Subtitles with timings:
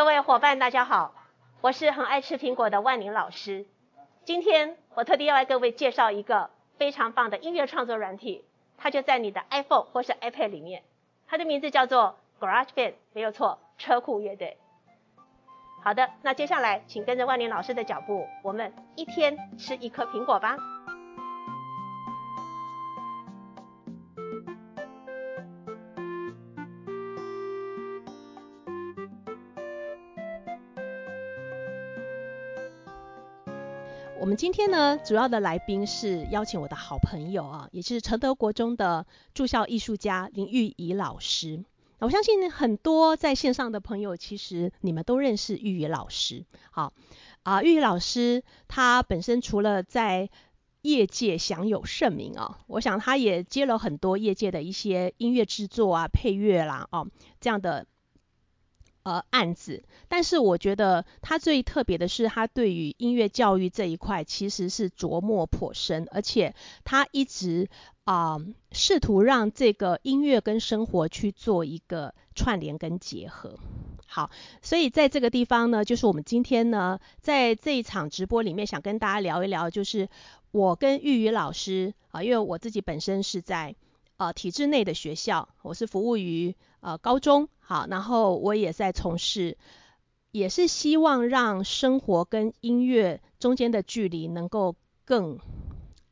[0.00, 1.12] 各位伙伴，大家好，
[1.60, 3.66] 我是很爱吃苹果的万宁老师。
[4.24, 8.46] 今天我特地要为各位介绍一个非常棒的音乐创作软体，
[8.78, 10.84] 它就在你的 iPhone 或是 iPad 里面。
[11.28, 14.56] 它的名字叫做 GarageBand，没有错，车库乐队。
[15.84, 20.56] 好的，那接下来请跟着万宁老师的脚步，我们一天吃一颗苹果吧。
[34.30, 41.64] 们今天呢，主要的来宾是邀请我的好朋友啊，也是承德国中的驻校艺术家林玉仪老师。
[41.98, 46.44] 我相信很多在线上的朋友，其实你们都认识玉仪老师。
[46.70, 46.92] 好
[47.42, 50.30] 啊，玉仪老师他本身除了在
[50.82, 57.04] 业界享有盛名啊，我想他也接了很多业界的一些音乐制作啊、配乐啦啊
[57.40, 57.84] 这样的。
[59.02, 67.68] 呃，案子，但是我觉得他最特别的是，他对于音乐教育这一块其实是琢磨颇深，而且他一直
[68.04, 68.38] 啊、
[68.72, 73.58] 试图让这个音乐跟生活去做一个串联跟结合。
[74.06, 80.08] 好，所以在这个地方呢，就是我们今天呢，在这一场直播里面，想跟大家聊一聊，就是
[80.50, 83.74] 我跟玉仪老师啊，因为我自己本身是在。
[84.16, 89.56] 呃，体制内的学校，我是服务于呃高中，好，然后我也在从事，
[90.32, 95.38] 也是希望让生活跟音乐中间的距离能够更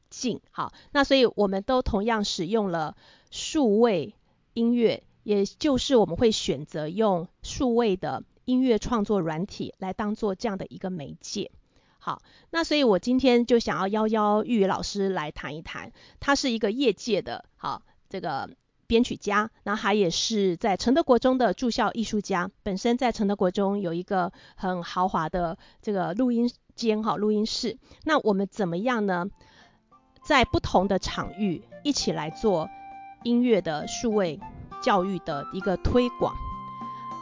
[0.09, 2.97] 近，好，那所以我们都同样使用了
[3.33, 4.15] 数位
[4.55, 11.51] 音乐，也就是我们会选择用数位的音乐创作软体来当做这样的一个媒介，
[11.99, 17.83] 好，那所以我今天就想要邀邀玉仪老师来谈一谈，他是一个业界的，好。
[18.11, 18.49] 这个
[18.89, 27.79] 编曲家，然后他也是在承德国中的驻校艺术家，本身在承德国中有一个很豪华的这个录音间哈，录音室。
[28.05, 29.27] 那我们怎么样呢？
[30.25, 32.69] 在不同的场域一起来做
[33.23, 34.41] 音乐的数位
[34.83, 36.35] 教育的一个推广。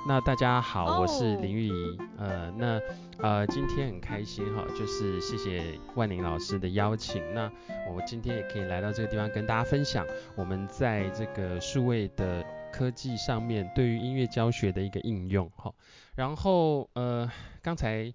[0.08, 2.80] 那大家好，我是林玉仪，呃，那。
[3.18, 7.22] 呃，今天很开心哈，就是谢谢万宁老师的邀请。
[7.32, 7.50] 那
[7.90, 10.06] 我今天也可以来到这个地方跟大家分享
[10.36, 15.72] 我们在这个数位的科技上面对于音乐教学的一个应用哈。
[16.14, 17.28] 然后呃，
[17.62, 18.12] 刚才。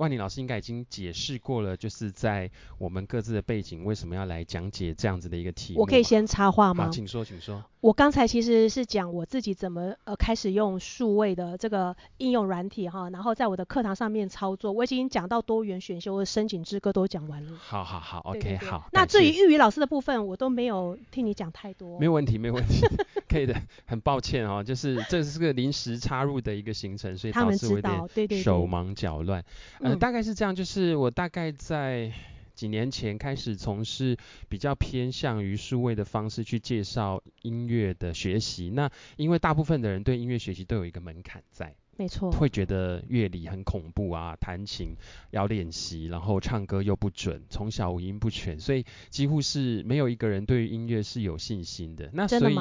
[0.00, 5.80] 万宁老师应该已经解释过了，就是在我们各自的背景为什么要来讲解这样子的一个题目。
[5.80, 6.86] 我可以先插话吗？
[6.86, 7.62] 好，请说，请说。
[7.82, 14.72] 我刚才其实是讲我自己怎么呃开始用数位的这个应用软体哈，然后在我的课堂上面操作。
[14.72, 17.52] 我已经讲到多元选修的申请之歌都讲完了。
[17.58, 18.88] 好好好，OK，对对对好。
[18.92, 21.98] 那至于玉宇老师的部分，我都没有听你讲太多。
[21.98, 22.86] 没有问题，没有问题，
[23.28, 23.54] 可以的。
[23.84, 29.44] 很抱歉哦，就是这是个临时插入的一个行程，所以导致我有点手忙脚乱。
[29.90, 32.12] 呃，大概是这样，就是我大概在
[32.54, 34.16] 几年前开始从事
[34.48, 38.70] 比较偏向于数位的方式去介绍音乐的学习。
[38.70, 41.74] 那因为大部分的人对音乐学习都有一个门槛在。
[41.96, 44.94] 没错，会觉得乐理很恐怖啊，弹琴
[45.30, 52.08] 要练习，然后唱歌又不准，从小五音不全，所以几乎是没有一个人对于音乐是有信心的。
[52.12, 52.56] 那所以？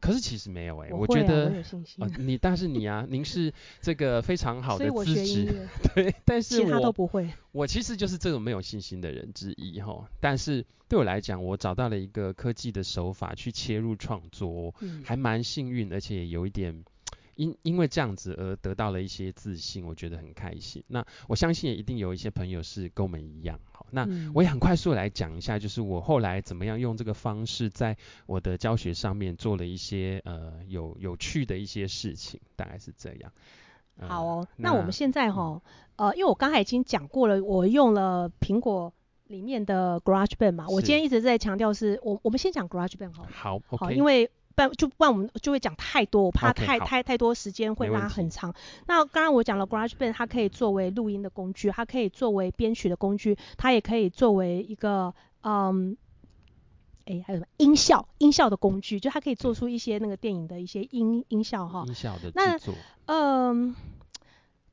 [0.00, 1.62] 可是其实没有哎、欸，我，觉得
[2.18, 3.52] 你但是你啊，您是
[3.82, 7.28] 这个非常好的资质， 对，但是我其他都不会。
[7.52, 10.08] 我其实就是这种没有信心的人之一哈。
[10.18, 16.82] 但是对我来讲，我找到了一个科技的手法去切入创作，嗯、还蛮幸运，而且有一点。
[17.40, 20.84] 因因为这样子而得到了一些自信，我觉得很开心。
[20.88, 23.58] 那我相信也一定有一些朋友是跟我们一样。
[23.72, 27.96] 好，那我也很快速来讲一下，就是我后来怎么样用这个方式在
[28.26, 33.32] 我的教学上面做了一些呃有有趣的一些事情，大概是这样。
[33.96, 35.62] 呃、好哦，那，我们现在哈，
[35.96, 38.92] 呃，因为我刚才已经讲过了，我用了苹果
[39.28, 43.26] 里面的 GarageBand 嘛，我今天一直在强调是我我们先讲 GarageBand 好。
[43.32, 44.30] 好，okay、好，因为。
[44.68, 48.54] 就不然我们就会讲太多，我怕太太太多时间会拉很长。
[48.86, 55.96] 那刚刚我讲了 GarageBand，它可以作为录音的工具，它可以作为编曲的工具，它也可以作为一个嗯，
[57.06, 61.84] 哎还有什么音效音效的工具，就它可以做出一些那个电影的一些音音效哈。
[61.86, 62.74] 音效的制作。
[63.06, 63.74] 那嗯。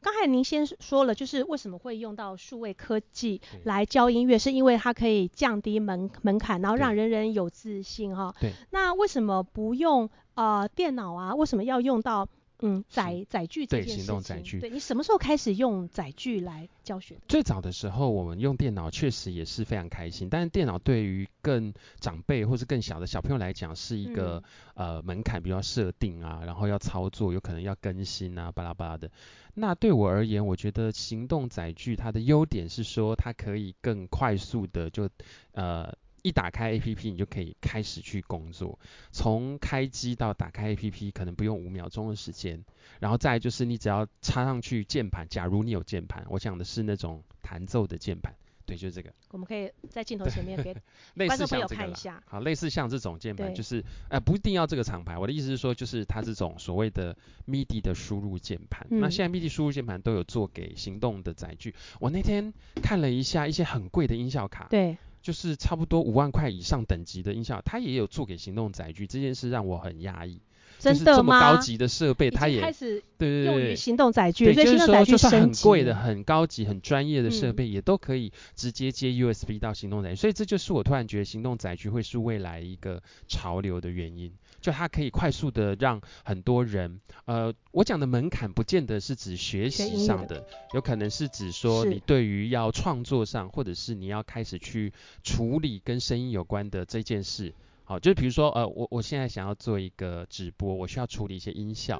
[0.07, 8.33] 刚才您先说了，就是为什么会用到数位科技来教音乐，是因为它可以降低门门槛，然后让人人有自信哈。
[8.39, 8.53] 对。
[8.69, 11.35] 那为什么不用呃电脑啊？
[11.35, 12.25] 为什么要用到
[12.59, 14.59] 嗯，载载具这件事情，对，行动载具。
[14.59, 17.15] 对，你什么时候开始用载具来教学？
[17.27, 20.29] 最早的时候，我们用电脑确实也是非常开心。
[20.29, 24.41] 但是电脑对于更长辈或是更小的小朋友来讲，是一个、
[24.73, 29.11] 嗯、呃门槛，比如要设定啊，然后要操作，有可能要更新啊，巴拉巴拉的。
[29.53, 35.07] 那对我而言，我觉得行动载具它的优点是说，它可以更快速的就
[35.51, 35.93] 呃。
[36.23, 38.77] 一打开 APP，你就可以开始去工作。
[39.11, 42.63] 从开机到打开 APP，可能不用五秒钟的时间。
[42.99, 48.33] 然后再来就是，你只要插上去键盘，假如你有键盘，我讲的是那种弹奏的键盘，
[48.65, 49.13] 对，就是这个。
[49.29, 50.73] 我们可以在镜头前面给
[51.27, 52.21] 观众朋友看一下。
[52.25, 55.17] 好，类似像这种键盘，就是呃不一定要这个厂牌。
[55.17, 57.15] 我的意思是说，就是它这种所谓的
[57.45, 58.87] MIDI 的输入键盘。
[58.89, 61.75] 嗯、那现在 MIDI 输入键盘都有做给行动的载具。
[61.99, 64.67] 我那天看了一下一些很贵的音效卡。
[64.69, 64.97] 对。
[65.27, 70.39] 就是差不多五万块以上等级的音效，它也有做给行动载具，这件事让我很压抑。
[70.79, 71.03] 真的吗？
[71.03, 80.15] 就是这么高级的设备，它也开始对对对用于行动载具，对，所以就是说，就算很贵的、很高级、很专业的设备，嗯，也都可以直接接 USB 到行动载具。
[80.15, 84.31] 所以这就是我突然觉得行动载具会是未来一个潮流的原因。
[84.59, 94.91] 就它可以快速的让很多人，呃，我讲的门槛不见得是指学习上的，有可能是指说你对于要创作上，或者是你要开始去
[95.23, 97.53] 处理跟声音有关的这件事。
[97.85, 101.97] 好，就是比如说，呃，我我现在想要做一个直播，我需要处理一些音效。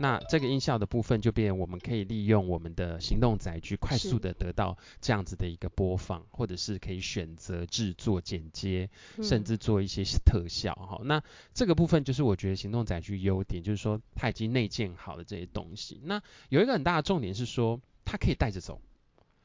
[0.00, 8.88] 那这个音效的部分就变，我们可以利用我们的行动载具，快速的得到这样子的一个播放，或者是可以选择制作、剪接，
[9.22, 10.74] 甚至做一些特效。
[10.74, 16.00] 哈、嗯，那这个部分就是我觉得行动载具优点，就是说它已经内建好了这些东西。
[16.02, 18.80] 那有一个很大的重点是说，它可以带着走。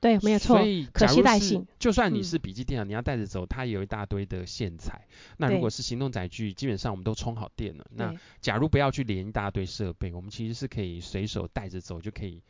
[0.06, 0.58] 对，没有错。
[0.58, 5.08] 所以，可携带性，就算你是笔记电脑，嗯，你要带着走，它也有一大堆的线材。
[5.38, 7.88] 那如果是行动载具，基本上我们都充好电了。
[7.96, 12.44] 那假如不要去连一大堆设备，我们其实是可以随手带着走，就可以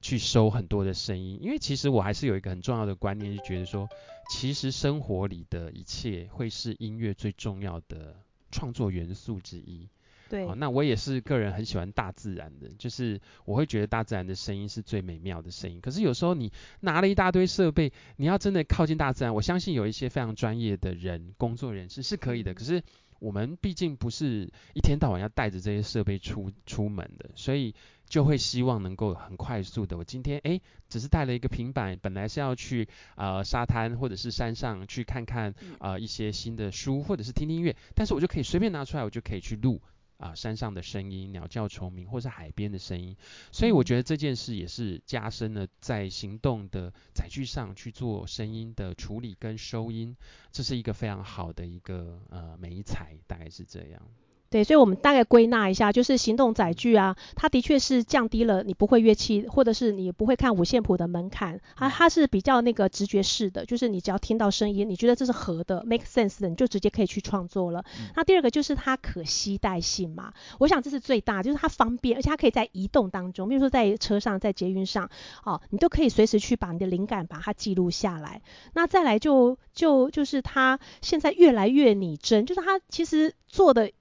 [0.00, 1.38] 去收很多的声音。
[1.40, 3.88] 因为其实我还是有一个很重要的观念，就觉得说，
[4.28, 8.16] 其实生活里的一切会是音乐最重要的
[8.50, 9.88] 创作元素之一。
[10.28, 15.80] 对，好，那我也是个人很喜欢大自然的，就是我会觉得大自然的声音是最美妙的声音。
[15.80, 22.52] 可是有时候你拿了一大堆设备，你要真的靠近大自然，我相信有一些非常专业的人、工作人士是可以的。
[22.52, 22.82] 可是
[23.18, 27.74] 我们毕竟不是一天到晚要带着这些设备出出门的，所以
[28.06, 29.96] 就会希望能够很快速的。
[29.96, 32.86] 我今天诶，只是带了一个平板，本来是要去
[33.16, 39.80] 呃沙滩或者是山上去看看呃一些新的书，或者是听听音乐，但是我就可以随便拿出来，我就可以去录。
[40.18, 43.16] 啊，山上的声音、鸟叫虫鸣，或是海边的声音，
[43.52, 50.16] 所以我觉得这件事也是加深了在行动的载具上去做声音的处理跟收音，
[50.52, 54.02] 这是一个非常好的一个呃美材，大概是这样。
[54.50, 67.84] 对，所以我们大概归纳一下，就是行动载具啊，它的确是降低了你不会乐器，或者是你不会看五线谱的门槛，它它是比较那个直觉式的，就是你只要听到声音，你觉得这是合的，make sense 的，你就直接可以去创作了。
[68.00, 68.08] 嗯。
[68.16, 75.10] 那第二个就是它可携带性嘛，我想这是最大，就是它方便，而且它可以在移动当中，比如说在车上、在捷运上，
[75.44, 78.40] 哦，你都可以随时去把你的灵感把它记录下来。
[78.72, 83.92] 那再来就就就是它现在越来越拟真，就是它其实做的。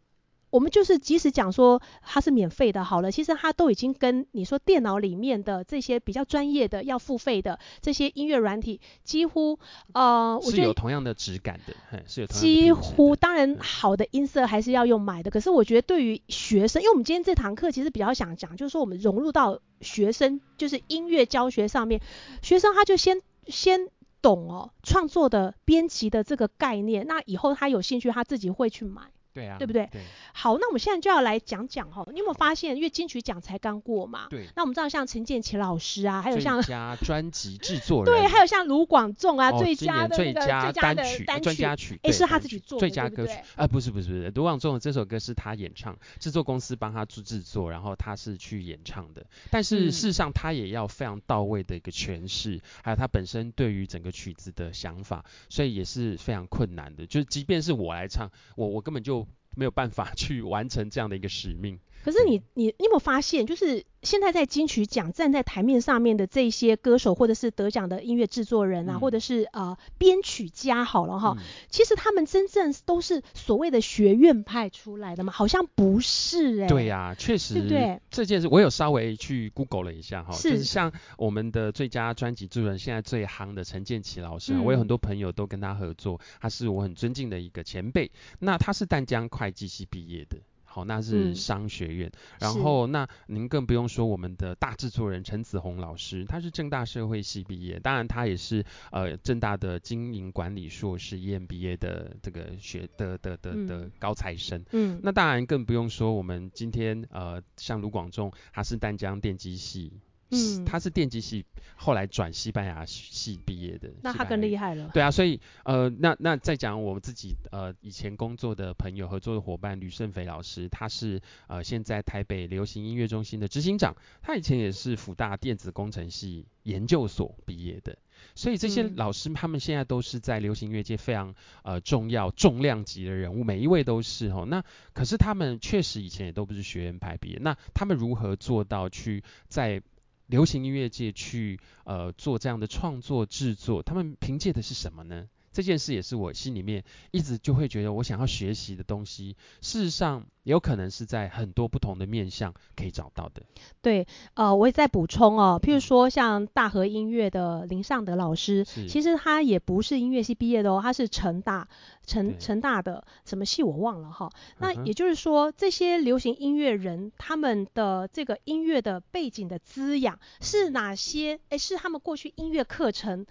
[0.50, 9.60] 我们就是即使讲说它是免费的，好了，其实它都已经跟你说电脑里面的这些比较专业的要付费的这些音乐软体，几乎
[9.94, 11.74] 呃，我觉得是有同样的质感的，
[12.08, 22.02] 是有同样几乎当然好的音色还是要用买的，可是我觉得对于学生，因为我们今天这堂课其实比较想讲，就是说我们融入到学生就是音乐教学上面，
[22.42, 23.90] 学生他就先先
[24.22, 29.12] 懂哦创作的编辑的这个概念，那以后他有兴趣他自己会去买。
[29.38, 29.88] 对啊，对不对？
[29.92, 30.02] 对。
[30.34, 34.26] 好，那我们现在就要来讲讲哈，你有没有发现，因为金曲奖才刚过嘛？
[34.32, 34.48] 对。
[34.56, 43.68] 那我们知道像陈建奇老师啊，还有像最佳 专辑制作人，对，还有像卢广仲啊，哦、最佳的最佳单曲单专家曲，哎，是他自己做的最佳歌曲啊？
[43.68, 49.24] 不是不是不是，卢广仲的这首歌是他演唱，制作公司帮他做制作，然后他是去演唱的。
[49.52, 57.06] 但是事实上，他也要非常到位的一个诠释，嗯、还有他本身对于整个曲子的想法，所以也是非常困难的。
[57.06, 59.27] 就是即便是我来唱，我我根本就。
[59.58, 61.80] 没有办法去完成这样的一个使命。
[62.08, 75.34] 可是你你你有没有发现，就是现在在金曲奖站在台面上面的这些歌手，或者是得奖的音乐制作人啊，嗯、或者是呃编曲家，好了哈、嗯，其实他们真正都是所谓的学院派出来的嘛？
[75.34, 76.70] 好像不是哎、欸。
[76.70, 78.00] 对呀、啊，确实，对不对？
[78.10, 88.10] 这件事我有稍微去 Google 了一下哈，就是像我们的最佳专辑制作人现在最夯的陈建奇老师、嗯，我有很多朋友都跟他合作，他是我很尊敬的一个前辈。
[88.40, 90.38] 那他是淡江会计系毕业的。
[90.70, 92.08] 好，那是商学院。
[92.08, 104.64] 嗯、然后那您更不用说我们的大制作人陈子红老师，他是正大社会系毕业，当然他也是呃正大的经营管理硕士 EMBA 的这个学的的的的，的高材生。
[104.72, 109.94] 嗯，那当然更不用说我们今天呃像卢广仲，他是淡江电机系。
[110.30, 113.90] 嗯，他是电机系，后来转西班牙系毕业的。
[114.02, 114.90] 那他更厉害了。
[114.94, 127.98] 对啊，所以呃，那那再讲我们自己呃以前工作的朋友、合作的伙伴吕胜斐老师，他是呃现在台北流行音乐中心的执行长，他以前也是辅大电子工程系研究所毕业的。
[128.34, 134.46] 所以这些老师他们现在都是在流行音乐界非常呃重要、重量级的人物，每一位都是哦。
[134.48, 139.84] 那可是他们确实以前也都不是学院派毕业，那他们如何做到去在
[140.28, 145.28] 流行音乐界去呃做这样的创作制作，他们凭借的是什么呢？
[145.58, 149.36] 这件事也是我心里面一直就会觉得我想要学习的东西。
[149.60, 153.42] 事实上，有可能是在很多不同的面向可以找到的。
[153.82, 161.68] 对，呃，我也在补充哦，譬如说像大和音乐的林尚德老师，其实他也不是音乐系毕业的哦，他是成大
[162.06, 164.30] 成成大的什么系我忘了哈。
[164.60, 171.40] 那也就是说，这些流行音乐人他们的这个音乐的背景的滋养是哪些？
[171.50, 173.26] 诶，是他们过去音乐课程。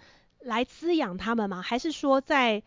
[0.47, 1.61] 来滋养他们吗？
[1.61, 2.63] 还是说在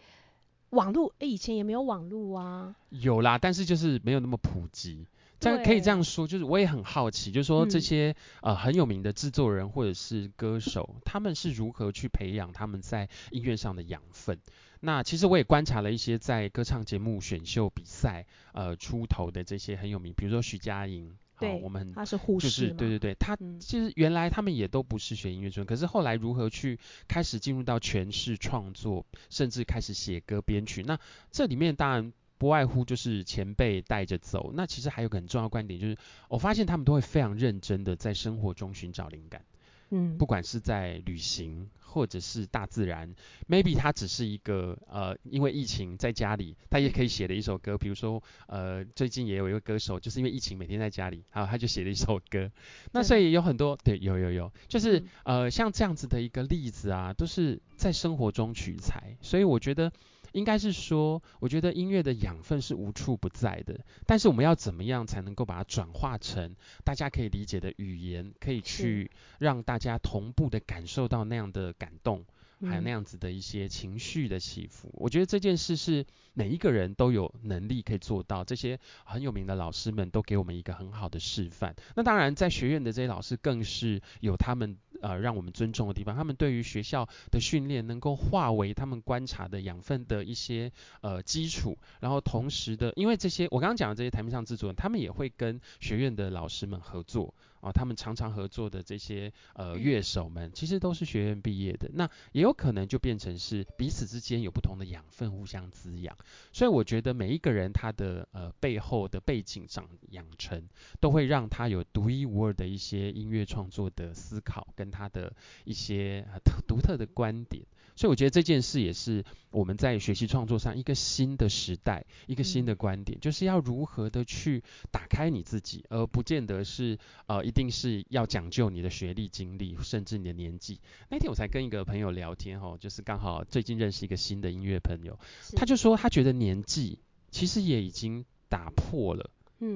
[0.68, 1.14] 网络？
[1.18, 2.76] 诶，以前也没有网络啊。
[2.90, 5.06] 有啦，但是就是没有那么普及。
[5.38, 14.38] 这样可以这样说，就是我也很好奇，就是说这些、嗯、呃很有名的制作人或者是歌手，他们是如何去培养他们在音乐上的养分？
[14.80, 21.16] 那其实我也观察了一些在歌唱节目选秀比赛呃出头的这些很有名，比如说徐佳莹。
[21.40, 26.78] 对，我们他是护士，就是对对对，他其实原来他们也都不是学音乐专，可是后来如何去
[27.08, 30.98] 开始进入到诠释创作，甚至开始写歌编曲，那
[31.30, 34.52] 这里面当然不外乎就是前辈带着走。
[34.54, 35.96] 那其实还有个很重要的观点，就是
[36.28, 39.44] 我发现他们都会非常认真的在生活中寻找灵感。
[39.90, 43.14] 嗯，不管是在旅行或者是大自然
[43.48, 47.76] ，maybe 他只是一个呃，因为疫情在家里，他也可以写的一首歌。
[47.76, 52.50] 比如说呃，最近也有一个歌手，就是因为疫情每天在家里，然后，他就写了一首歌。
[52.92, 59.16] 那所以有很多对，有有有，就是呃，像这样子的一个例子啊，都是在生活中取材。
[59.20, 59.92] 所以我觉得。
[60.32, 72.24] 应该是说，我觉得音乐的养分是无处不在的，但是我们要怎么样才能够把它转化成大家可以理解的语言，可以去让大家同步的感受到那样的感动。
[72.68, 78.44] 还有那样子的一些情绪的起伏，嗯，我觉得这件事是每一个人都有能力可以做到。
[78.44, 81.74] 这些很有名的老师们都给我们一个很好的示范。
[81.96, 86.14] 那当然，在学院的这些老师更是有他们呃让我们尊重的地方。
[86.14, 97.34] 他们对于学校的训练能够化为他们观察的养分的一些呃基础，然后同时的，因为这些我刚刚讲的这些台面上制作人，他们也会跟学院的老师们合作。
[97.60, 106.16] 啊，他们常常合作的这些呃乐手们，其实都是学院毕业的，那也有可能就变成是彼此之间有不同的养分互相滋养，
[106.52, 110.68] 所以我觉得每一个人他的呃背后的背景长养成，
[111.00, 115.32] 都会让他有独一无二的一些音乐创作的思考，跟他的
[115.64, 117.64] 一些特独特的观点。
[117.96, 130.80] 所以我觉得这件事也是我们在学习创作上一个新的时代，一个新的观点，就是要如何的去打开你自己，而不见得是呃一定是要讲究你的学历、经历，甚至你的年纪。
[131.08, 135.18] 那天我才跟一个朋友聊天哈，就是刚好最近认识一个新的音乐朋友，
[135.56, 136.98] 他就说他觉得年纪
[137.30, 139.30] 其实也已经打破了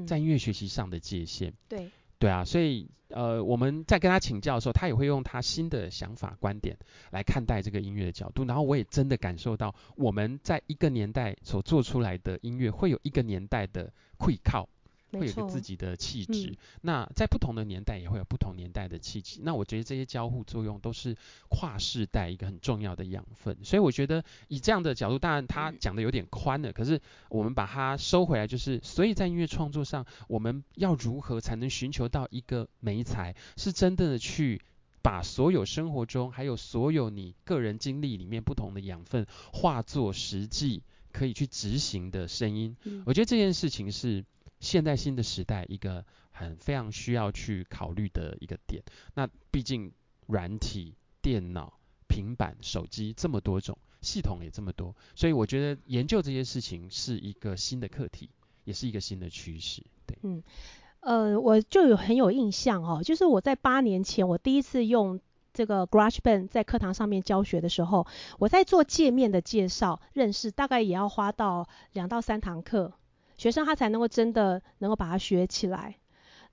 [0.07, 1.53] 在音乐学习上的界限。
[1.69, 1.91] 对。
[2.19, 6.77] 对啊，所以呃，我们在跟他请教的时候，他也会用他新的想法观点
[7.11, 14.69] 来看待这个音乐的角度，然后我也真的感受到我们在一个年代所做出来的音乐，会有一个年代的会靠。
[15.15, 19.41] 会有一个自己的气质，嗯，那在不同的年代也会有不同年代的气质。
[19.43, 21.17] 那我觉得这些交互作用都是
[21.49, 23.57] 跨世代一个很重要的养分。
[23.63, 34.61] 所以我觉得以这样的角度，当然他讲的有点宽了，可是我们把它收回来，就是所以在音乐创作上，我们要如何才能寻求到一个美才，是真正的去
[35.03, 42.77] 把所有生活中还有所有你个人经历里面不同的养分化作实际可以去执行的声音。
[43.05, 44.25] 我觉得这件事情是。
[44.65, 48.83] 现代新的时代，一个很非常需要去考虑的一个点。
[49.15, 49.93] 那毕竟
[50.27, 51.79] 软体、电脑、
[52.09, 58.31] 平板、手机这么多种，系统也这么多，所以我觉得研究这些事情是一个新的课题，
[58.65, 59.85] 也是一个新的趋势。
[60.07, 60.43] 对，嗯，
[61.01, 65.21] 呃，我就有很有印象哦，就是我在八年前我第一次用
[65.53, 68.07] 这个 GarageBand 在课堂上面教学的时候，
[68.39, 72.93] 我在做界面的介绍、认识，大概也要花到两到三堂课。
[73.37, 75.97] 学生他才能够真的能够把它学起来。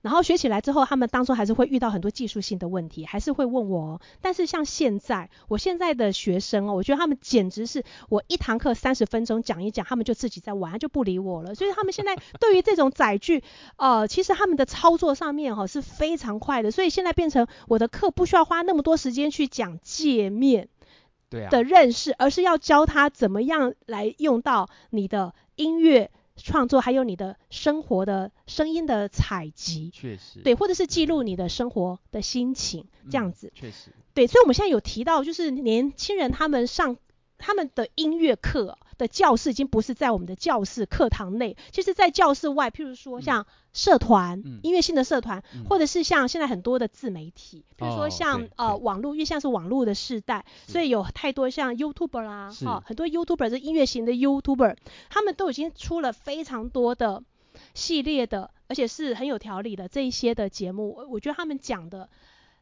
[0.00, 4.00] 然后学起来之后，他们当中还是会遇到很多技术性的问题，还是会问我。
[4.20, 11.54] 但是像现在，我现在的学生哦，我觉得他们简直是我一堂课三十分钟讲一讲，他们就自己在玩，他就不理我了。
[11.54, 13.44] 所以他们现在对于这种载具，
[13.78, 16.72] 呃，其实他们的操作上面哈、哦、是非常快的。
[16.72, 20.68] 所以现在变成我的课不需要花那么多时间去讲界面
[21.30, 26.10] 对的认识，而是要教他怎么样来用到你的音乐。
[26.36, 36.96] 创作还有你的生活的声音的采集，确实，对，或者是记录你的生活的心情，这样子，确实，对，所以我们现在有提到，就是年轻人他们上
[37.44, 54.76] 他们的音乐课的教室已经不是在我们的教室课堂内，其实在教室外，譬如说像社团、嗯、音乐性的社团、嗯，或者是像现在很多的自媒体，譬如说像、哦、呃网络，因为现在是网络的时代，所以有太多像 YouTuber 啦，哈、哦，很多 YouTuber 是音乐型的 YouTuber，
[55.10, 57.24] 他们都已经出了非常多的
[57.74, 62.08] 系列的，而且是很有条理的这一些的节目，我觉得他们讲的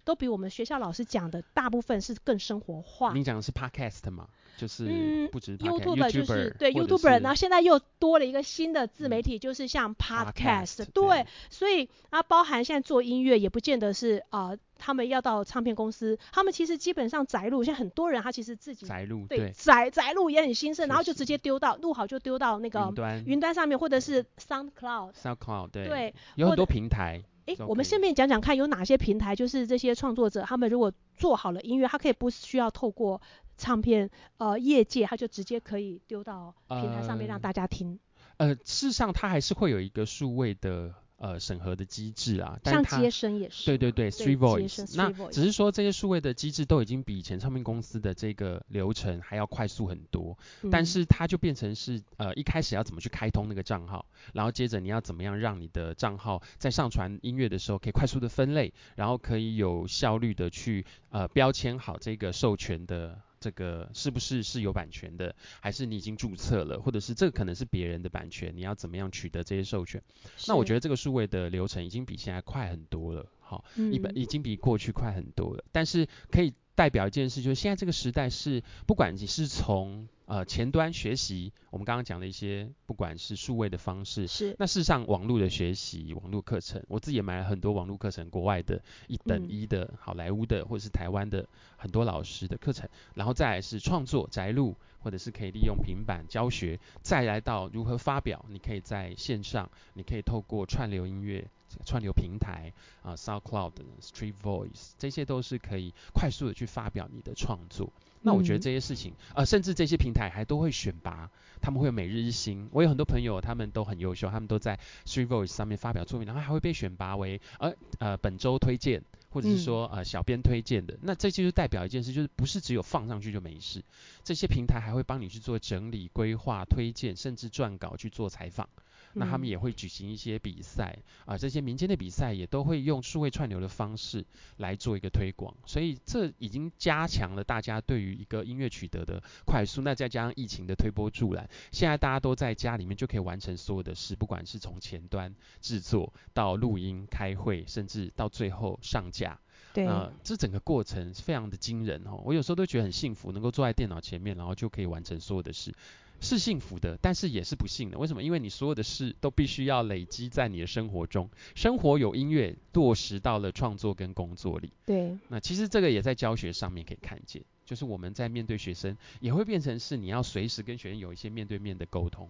[0.04, 3.12] 都比我们学校老师讲的大部分是更生活化。
[3.12, 4.26] 你讲的是 Podcast 吗？
[4.60, 27.22] 就是不止、嗯、YouTube 就是对 YouTuber，然后现在又多了一个新的自媒体，嗯、就是像 Podcast，, 对，对，所以啊，包含现在做音乐也不见得是啊、呃，他们要到唱片公司，他们其实基本上宅录，像很多人他其实自己宅录，对宅宅录也很兴盛，然后就直接丢到录好就丢到那个云端云端上面，或者是 SoundCloud SoundCloud 对，对，有很多平台。
[27.46, 33.20] 哎，我们顺便讲讲看有哪些平台，就是这些创作者他们如果做好了音乐，他可以不需要透过。
[33.60, 38.00] 唱片呃业界，它就直接可以丢到平台上面让大家听。
[38.38, 43.66] 呃，呃事实上它还是会有一个数位的呃审核的机制啊，但像接生也是。
[43.66, 44.96] 对对对，Three Voice，。
[44.96, 63.20] 那只是说这些数位的机制都已经比以前唱片公司的这个流程还要快速很多，嗯、但是它就变成是呃一开始要怎么去开通那个账号，然后接着你要怎么样让你的账号在上传音乐的时候可以快速的分类，然后可以有效率的去呃标签好这个授权的。
[63.40, 70.02] 这个是不是是有版权的，还是你已经注册了，或者是这个可能是别人的版权，你要怎么样取得这些授权？
[70.46, 76.54] 那我觉得这个数位的流程已经比现在快很多了，好，一般已经比过去快很多了，但是可以。
[76.72, 101.46] 代表一件事，就是现在这个时代是，不管你是从呃前端学习，我们刚刚讲的一些，不管是数位的方式，是那事实上网络的学习，网络课程，我自己也买了很多网络课程，国外的一等一的、嗯、好莱坞的，或者是台湾的很多老师的课程，然后再来是创作宅录，或者是可以利用平板教学，再来到如何发表，你可以在线上，你可以透过串流音乐。
[101.84, 107.92] 串流平台啊、呃、，SoundCloud、Street Voice，这些都是可以快速的去发表你的创作。
[108.22, 111.30] 那我觉得这些事情，呃，甚至这些平台还都会选拔，
[111.62, 112.68] 他们会有每日一星。
[112.70, 120.98] 我有很多朋友，他们都很优秀，他们都在 Street Voice 上面发表作品，然后还会被选拔为呃呃本周推荐，或者是说呃小编推荐的。
[121.00, 123.82] 那这就是代表一件事，就是不是只有放上去就没事，
[124.22, 128.68] 这些平台还会帮你去做整理、规划、推荐，甚至撰稿去做采访。
[129.14, 134.24] 那他们也会举行一些比赛啊，这些民间的比赛也都会用数位串流的方式
[134.58, 139.82] 来做一个推广，所以这已经加强了大家对于一个音乐取得的快速。
[139.82, 149.38] 那再加上疫情的推波助澜，现在大家都在家里面就可以完成所有的事，不管是从前端制作到录音、开会，甚至到最后上架。
[149.72, 152.20] 对，呃，这整个过程非常的惊人哦。
[152.24, 155.72] 我有时候都觉得很幸福，能够坐在电脑前面，然后就可以完成所有的事。
[156.20, 157.98] 是幸福的，但是也是不幸的。
[157.98, 158.22] 为什么？
[158.22, 164.70] 因为你所有的事都必须要累积在你的生活中，生活有音乐落实到了创作跟工作里。
[164.84, 165.18] 对。
[165.28, 172.28] 那其实这个也在教学上面可以看见，就是我们在面对学生，也会变成是你要随时跟学生有一些面对面的沟通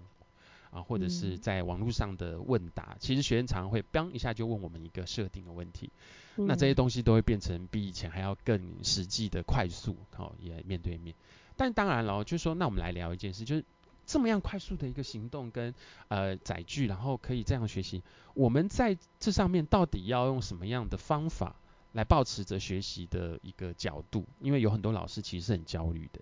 [0.70, 2.90] 啊，或者是在网络上的问答。
[2.92, 5.90] 嗯、其实学生常常会嘣一下就问我们一个设定的问题，
[6.36, 11.12] 嗯、那这些东西都会变成比以前还要更实际的快速，好、哦，也面对面。
[11.56, 13.64] 但当然了，就是说，那我们来聊一件事，就是。
[14.10, 15.72] 这么样快速的一个行动跟
[16.08, 18.02] 呃载具，然后可以这样学习，
[18.34, 21.54] 我们在这上面到底要用什么样的方法
[21.92, 24.24] 来保持着学习的一个角度？
[24.40, 26.20] 因为有很多老师其实是很焦虑的。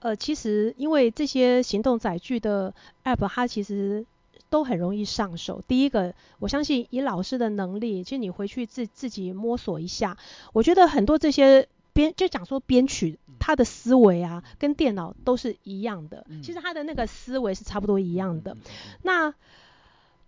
[0.00, 4.04] 呃，其实因为这些行动载具的 App，它其实
[4.50, 5.62] 都很容易上手。
[5.66, 10.18] 第一个，我相信以老师的能力，其实你回去自自己摸索一下，
[10.52, 11.66] 我觉得很多这些。
[11.94, 16.26] 编就讲说编曲，他的思维啊，跟电脑都是一样的。
[16.42, 18.54] 其实他的那个思维是差不多一样的。
[19.02, 19.32] 那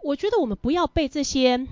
[0.01, 1.67] 我觉得我们不要被这些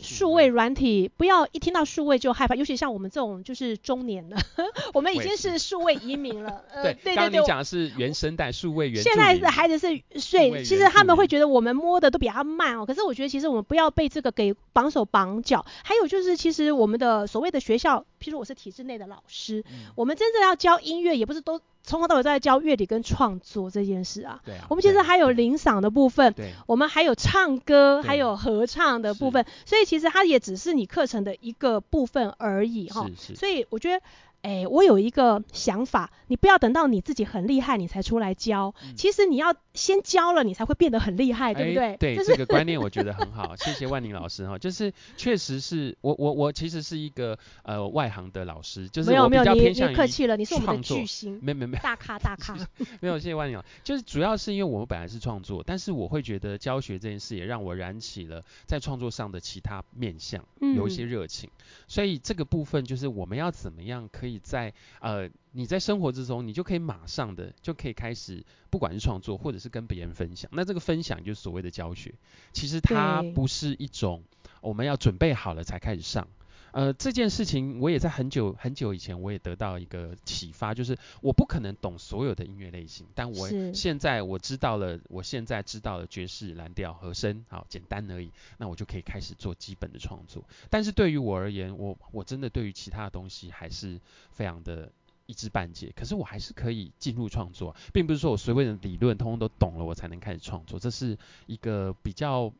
[0.00, 4.36] 数位软体，不要一听到数位就害怕，尤其像我们这种就是中年的，
[4.94, 6.62] 我们已经是数位移民了。
[6.72, 9.02] 呃，对对对，刚刚你讲的是原生代数位原。
[9.02, 12.86] 现在的孩子是岁，其实他们会觉得我们摸的都比他慢哦。
[12.86, 15.66] 可是我觉得其实我们不要被这个给绑手绑脚。
[15.82, 21.60] 还有就是，其实我们的所谓的学校，譬如我是体制内的老师，嗯、我们真正要教音乐，也不是都。
[21.80, 24.42] 从头到尾都在教乐理跟创作这件事啊。
[24.44, 24.66] 对啊。
[24.68, 26.34] 我们其实还有领赏的部分。
[26.34, 26.52] 对。
[26.66, 29.46] 我们还有唱歌，还有合唱的部分。
[29.64, 33.06] 所以其实它也只是你课程的一个部分而已哈。
[33.16, 33.36] 是是。
[33.36, 34.04] 所以我觉得。
[34.42, 38.72] 哎，我有一个想法，你不要等到你自己很厉害，你才出来教。
[38.82, 41.96] 嗯、其实你要先教了，你才会变得很厉害，对不对？
[41.96, 44.56] 对，就是、这个观念我觉得 很好，谢谢万宁老师哈。
[44.56, 49.84] 就是确实是我我我其实是一个呃外行的老师，就是我比较偏向于创作。
[49.84, 51.40] 没有没有，你你客气了，你是我们的巨星。
[51.42, 52.56] 没没没，大咖大咖。
[53.02, 53.68] 没有，谢谢万宁老师。
[53.82, 60.44] 就是主要是因为我们本来是创作，但是我会觉得教学这件事也让我燃起了在创作上的其他面向，
[60.76, 61.50] 有一些热情。
[61.52, 64.27] 嗯、所以这个部分就是我们要怎么样可以。
[64.36, 70.50] 在呃，你在生活之中，你就可以马上的就可以开始，不管是创作或者是跟别人分享。
[70.52, 72.12] 那这个分享就是所谓的教学，
[72.52, 74.24] 其实它不是一种
[74.60, 76.26] 我们要准备好了才开始上。
[76.72, 90.44] 呃，这件事情我也在很久很久以前，我也得到一个启发，就是我不可能懂所有的音乐类型，但我现在我知道了，我现在知道了爵士、蓝调、和声，好简单而已，那我就可以开始做基本的创作。
[90.68, 94.00] 但是对于我而言，我我真的对于其他的东西还是
[94.30, 94.92] 非常的
[95.26, 95.92] 一知半解。
[95.96, 100.78] 可是我还是可以进入创作，并不是说我所谓的理论通通都懂了，我才能开始创作。
[100.78, 102.52] 这是一个比较。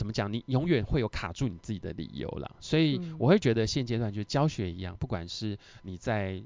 [0.00, 0.32] 怎么讲？
[0.32, 2.50] 你永远会有卡住你自己的理由啦。
[2.58, 6.42] 所以我会觉得现阶段就教学一样，不管是你在。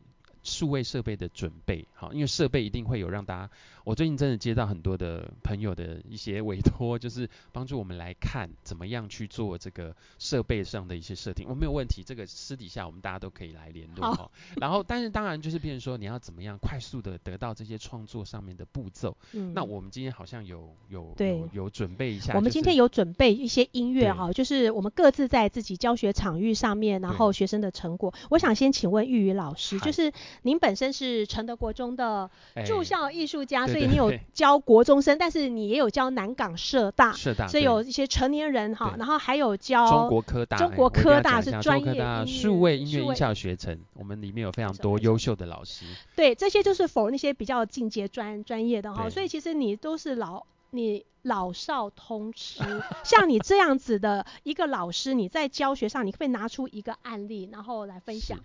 [0.46, 3.50] 数位设备的准备，好，因为设备一定会有让大家。
[3.84, 11.46] 我最近真的接到很多的朋友的一些委托，就是帮助我们来看怎么样去做这个设备上的一些设定。
[11.48, 14.30] 我没有问题，这个私底下我们大家都可以来联络哈。
[14.56, 19.16] 然后，但是当然就是变成说你要怎么样快速的得到这些创作上面的步骤。
[19.32, 19.52] 嗯。
[19.54, 22.34] 那我们今天好像有有对有，有准备一下。
[22.34, 28.12] 我们今天有准备一些音乐哈，就是我们各自在自己教学场域上面，然后学生的成果。
[28.30, 30.12] 我想先请问玉宇老师，就是。
[30.42, 32.30] 您本身是承德国中的
[32.66, 45.84] 驻校艺术家，欸、所以你有教国中生，但是你也有教南港社大，社大，所以有一些成年人哈，然后还有教中国科大，中国科大是专业数位音乐音效学程，我们里面有非常多优秀的老师。
[46.14, 52.62] 对，这些就是 for 那些比较进阶专专业的哈，所以其实你都是老你老少通吃，
[53.02, 58.38] 像你这样子的一个老师，你在教学上，你可不可以拿出一个案例，然后来分享。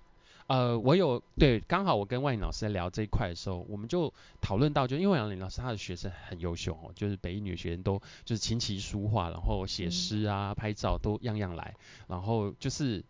[0.50, 11.76] 呃，我有对，刚好我跟万颖老师在聊这一块的时候，我们就讨论到，就因为万颖老师他的学生很优秀哦，就是北一女学生都就是琴棋书画，然后写诗啊、嗯、拍照都样样来，
[12.08, 13.04] 然后就是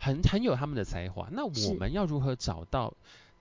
[0.00, 1.28] 很很有他们的才华。
[1.30, 2.92] 那我们要如何找到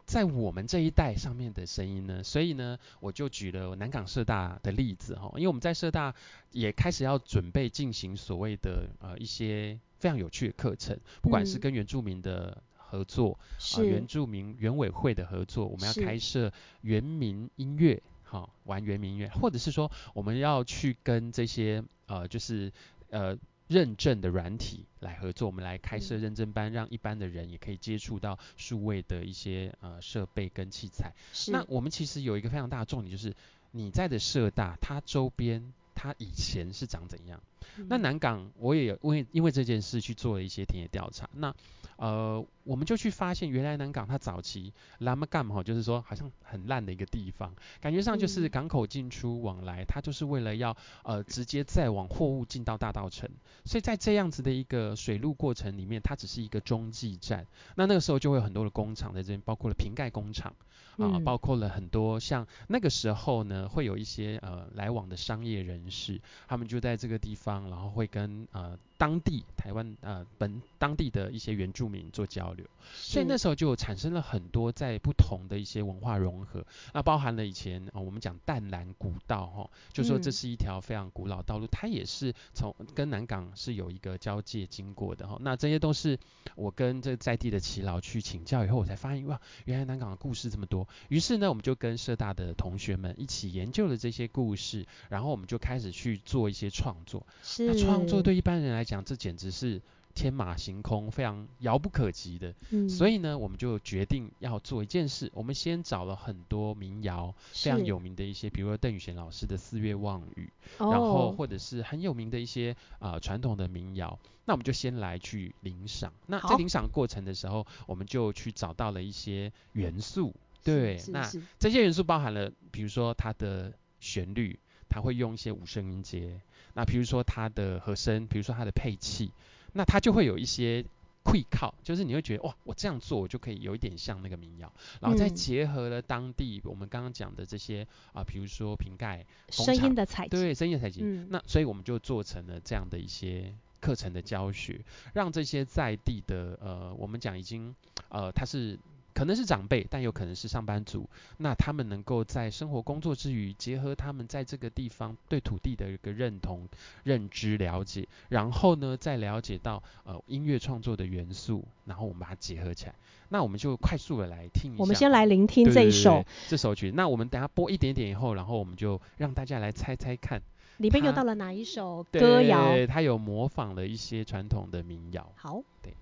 [0.05, 2.23] 在我们这一代上面的声音呢？
[2.23, 6.13] 所以呢，我就举了南港社大的例子哈，因为我们在社大
[6.51, 12.55] 也开始要准备进行所谓的呃一些非常有趣的课程，不管是跟原住民的。
[12.89, 13.37] 合作
[13.75, 22.71] 啊，原住民原委会的合作，我们要开设原民音乐，好是玩原民音乐，或者是说我们要去跟这些呃，就是
[23.11, 31.13] 呃认证的软体来合作，我们来开设认证班，嗯、让一般的人也可以接触到数位的一些呃设备跟器材。
[31.31, 33.35] 是那我们其实有一个非常大的重点，就是
[33.71, 37.39] 你在的社大，它周边它以前是长怎样？
[37.77, 41.53] 嗯、那南港我也有因为因为这件事去做了一些田野调查，那。
[41.97, 53.29] 呃，我们就去发现，原来南港它早期拉玛干哈，就是说好像很烂的一个地方，感觉上就是港口进出往来，它就是为了要呃直接再往货物进到大道城，
[53.65, 57.45] 所以在这样子的一个水路过程里面，它只是一个中继站。
[57.75, 60.55] 那那个时候就会有很多的工厂在这边，包括了瓶盖工厂
[60.99, 68.77] 啊，包括了很多像那个时候呢，会有一些呃来往的商业人士，他们就在这个地方，然后会跟呃。
[68.99, 86.19] 当地台湾呃本当地的一些原住民做交流，所以那时候就产生了很多在不同的一些文化融合，那包含了以前啊、呃、我们讲淡蓝古道哈，就说这是一条非常古老道路，嗯、它也是从跟南港是有一个交界经过的哈，那这些都是
[86.55, 99.03] 我跟这在地的耆老去请教以后，我才发现哇，原来南港的故事这么多，于是呢我们就跟社大的同学们一起研究了这些故事，然后我们就开始去做一些创作，是那创作对一般人来讲。
[99.05, 99.81] 这简直是
[100.13, 102.53] 天马行空、非常遥不可及的。
[102.71, 110.51] 嗯，所以呢，我们就决定要做一件事，我们先找了很多民谣，非常有名的一些，比如说邓宇贤老师的《四月望雨》，
[110.83, 116.11] 哦，然后或者是很有名的一些啊呃、传统的民谣，那我们就先来去领赏。
[116.27, 120.33] 那在领赏过程的时候，我们就去找到了一些元素。
[120.63, 121.25] 对，那
[121.57, 123.71] 这些元素包含了，比如说它的
[124.01, 126.41] 旋律，它会用一些五声音阶；
[126.79, 129.29] 那比如说它的和声，比如说它的配器，
[129.73, 130.85] 那它就会有一些
[131.25, 141.01] 会靠，就是你会觉得哇，我这样做我就可以有一点像那个民谣，然后再结合了当地我们刚刚讲的这些啊、呃，比如说瓶盖声音的采集，对，声音的采集。
[141.03, 144.79] 嗯，那所以我们就做成了这样的一些课程的教学，
[145.13, 147.75] 让这些在地的呃，我们讲已经
[148.07, 148.79] 呃，它是。
[149.19, 151.05] 可能是长辈，但有可能是上班族。
[151.39, 156.65] 那他们能够在生活工作之余，结合他们在这个地方对土地的一个认同、
[157.03, 162.95] 认知、了解，然后呢，再了解到呃音乐创作的元素，然后我们把它结合起来。
[163.27, 164.81] 那我们就快速的来听一下。
[164.81, 166.89] 我们先来聆听这一首对对对对这首曲。
[166.95, 170.41] 那我们等下播一点点以后，然后我们就让大家来猜猜看，
[170.77, 172.69] 里面又到了哪一首歌谣？
[172.69, 175.29] 对，它有模仿了一些传统的民谣。
[175.35, 175.93] 好，对。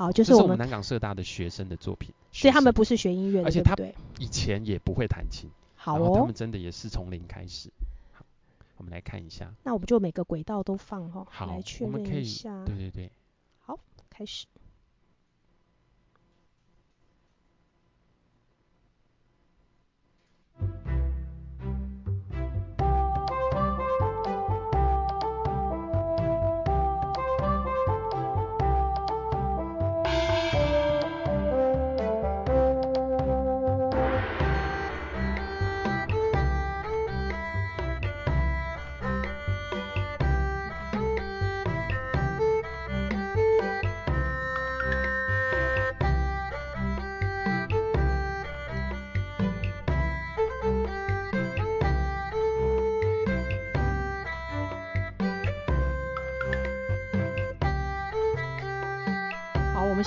[0.00, 3.76] 好，就是我们，南港社大的学生的作品，所以他们不是学音乐的，而且他
[4.18, 7.68] 以前也不会弹琴，好哦，他们真的也是从零开始。
[8.14, 8.24] 好，
[8.78, 13.10] 我们来看一下，那我们就每个轨道都放哈，好，来确认一下，对对对，
[13.58, 14.46] 好，开始。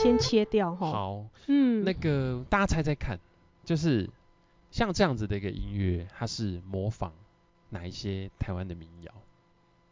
[0.04, 0.92] 先切掉哈。
[0.92, 3.18] 好，嗯，那个大家猜猜看，
[3.64, 4.10] 就是
[4.70, 7.14] 像这样子的一个音乐，它是模仿
[7.70, 9.14] 哪一些台湾的民谣？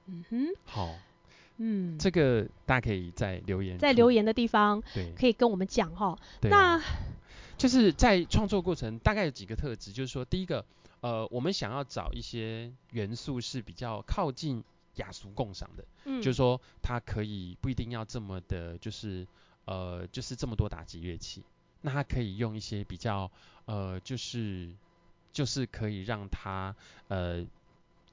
[0.08, 0.94] 嗯哼，好，
[1.56, 6.20] 嗯，这个大家可以在留言，在留言的地方，对，可以跟我们讲哈。
[6.42, 6.82] 对，那
[7.58, 10.66] 就是在创作过程大概有几个特质，就是说，第一个，
[11.00, 14.62] 呃，我们想要找一些元素是比较靠近
[14.96, 19.26] 雅俗共赏的，嗯，就是说它可以不一定要这么的，就是。
[19.72, 21.44] 呃，就是这么多打击乐器，
[21.80, 23.32] 那他可以用一些比较
[23.64, 24.70] 呃，就是
[25.32, 26.76] 就是可以让他
[27.08, 27.46] 呃，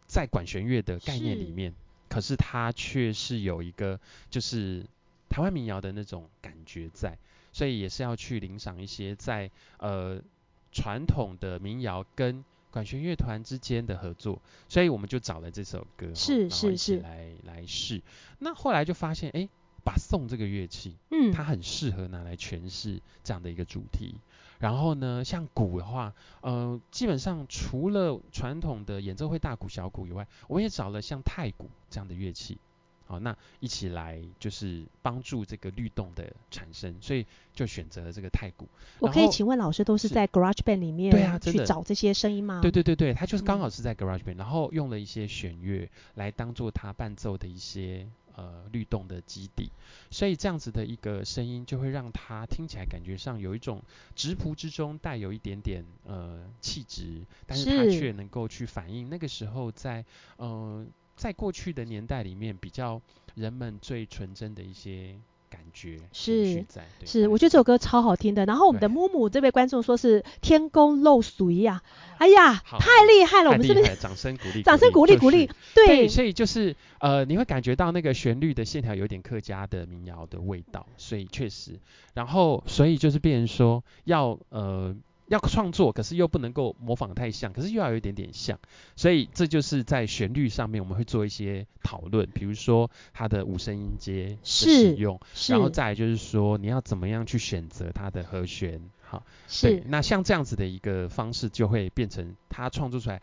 [0.07, 1.77] 在管弦乐的概念里面，是
[2.09, 3.99] 可是他却是有一个
[4.31, 4.87] 就是
[5.29, 7.19] 台湾民谣的那种感觉在，
[7.53, 10.23] 所以也是要去领赏一些在呃
[10.71, 17.01] 传统的民谣跟管弦乐团之间的合作，所以我们就找了这首歌，是是是。
[17.01, 18.01] 来来试，
[18.39, 19.41] 那后来就发现哎。
[19.41, 19.49] 诶
[19.89, 24.17] 把颂这个乐器，嗯，它很适合拿来诠释这样的一个主题。
[24.59, 32.59] 然后呢，像鼓的话，呃，基本上除了传统的演奏会大鼓、小鼓以外，我也找了像太鼓这样的乐器，
[33.07, 37.25] 好，那一起来就是帮助这个律动的产生，所以
[37.55, 38.69] 就选择了这个太鼓。
[38.99, 42.61] 我可以请问老师，都是在 Garage Band 里面对啊去找这些声音吗？
[42.61, 48.07] 对对对对，他就是刚好是在 Garage Band，、嗯、然后用了一些弦乐来当做他伴奏的一些。
[48.39, 49.69] 呃，律动的基底，
[50.13, 53.83] 所以这样子的一个声音就会让它听起来感觉上有一种
[54.15, 60.05] 直朴之中带有一点点呃气质，但是它却能够去反映那个时候在
[60.37, 63.03] 呃在过去的年代里面比较
[63.35, 65.19] 人们最纯真的一些。
[65.51, 66.65] 感觉是
[67.05, 68.45] 是，我觉得这首歌超好听的。
[68.47, 71.83] 然后我们的木木这位观众说是天公漏水呀，
[72.19, 73.51] 哎呀，太厉害了！
[73.51, 74.63] 我们是不是掌声鼓励？
[74.63, 75.51] 掌声鼓励鼓励。
[75.75, 81.79] 对，所以就是呃，你会感觉到那个旋律的线条有点客家的民谣的味道，所以确实，
[82.15, 84.95] 然后所以就是变成说要呃。
[85.29, 88.59] 要创作，可是又不能够模仿太像，可是又要有一点点像，
[88.97, 103.21] 所以这就是在旋律上面我们会做一些讨论，比如说它的五声音阶的使用，然后再来就是说你要怎么样去选择它的和弦，好，是，那像这样子的一个方式就会变成它创作出来，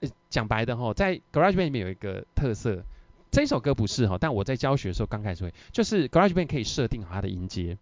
[0.00, 2.82] 呃，讲白的齁，在 Garage Band 里面有一个特色，
[3.30, 7.76] 这首歌不是哈，但我在教学的时候刚开始会，就是 Garage Band 可以设定好它的音阶，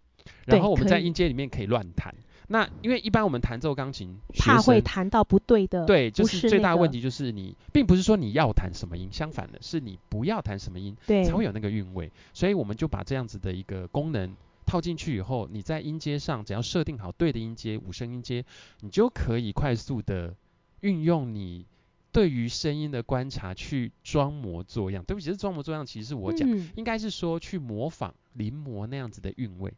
[0.45, 2.13] 然后我们在音阶里面可以乱弹。
[2.51, 12.11] 那因为一般我们弹奏钢琴，怕会弹到不对的，对，就是最大的问题就是你，那个、并不是说你要弹什么音，相反的是你不要弹什么音，对，才会有那个韵味。
[12.33, 14.35] 所以我们就把这样子的一个功能
[14.65, 18.43] 套进去以后，你在音阶上只要设定好对的音阶，五声音阶，
[18.81, 20.35] 你就可以快速的
[20.81, 21.65] 运用你
[22.11, 25.01] 对于声音的观察去装模作样。
[25.05, 29.73] 对不起，是装模作样，其实是我讲，嗯、应该是说去模仿临摹那样子的韵味。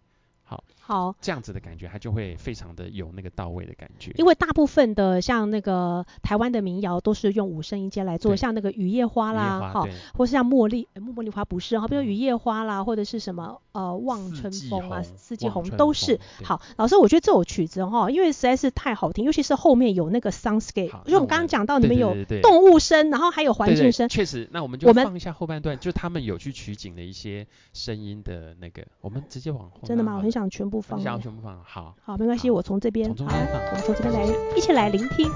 [0.45, 4.11] 好，好，这样子的感觉，它就会非常的有那个到位的感觉。
[4.17, 16.19] 因为大部分的像那个台湾的民谣都是用五声音阶来做，像那个雨夜花啦，好，或是像茉莉，欸、茉莉花不是哈，比如雨夜花啦，或者是什么呃望春风啊，四季红都是。
[16.43, 29.79] 好，老师，我觉得这首曲子哈，因为实在是太好听，尤其是后面有那个 soundscape，因为我们刚刚讲到你们有动物声，然后还有环境声，确实，那我们就放一下后半段，就他们有去取景的一些声音的那个，我们直接往后。
[29.85, 30.17] 真的吗？
[30.17, 30.99] 我很想全部放。
[30.99, 35.29] 想全部放好，好，没关系，我从这边，好，我们从这边来，一起来聆听。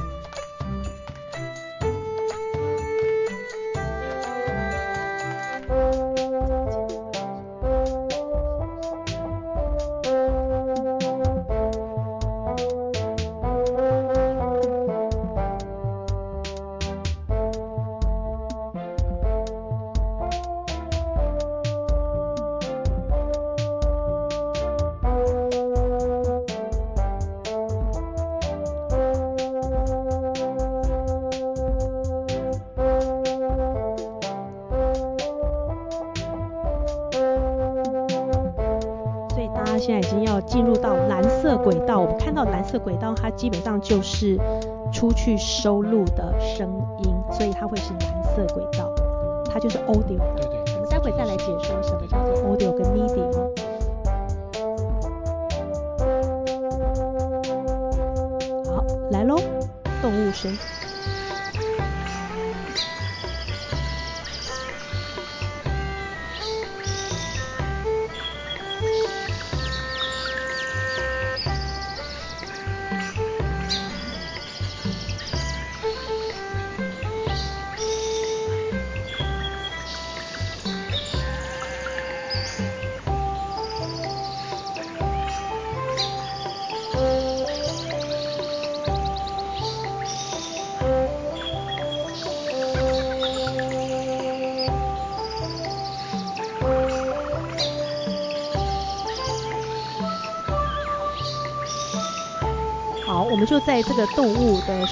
[43.37, 44.37] 基本上就是
[44.91, 46.67] 出去收录的声
[47.03, 48.91] 音，所以它会是蓝色轨道，
[49.45, 50.17] 它就是 audio。
[50.35, 52.06] 对对，我们待会再来解说什么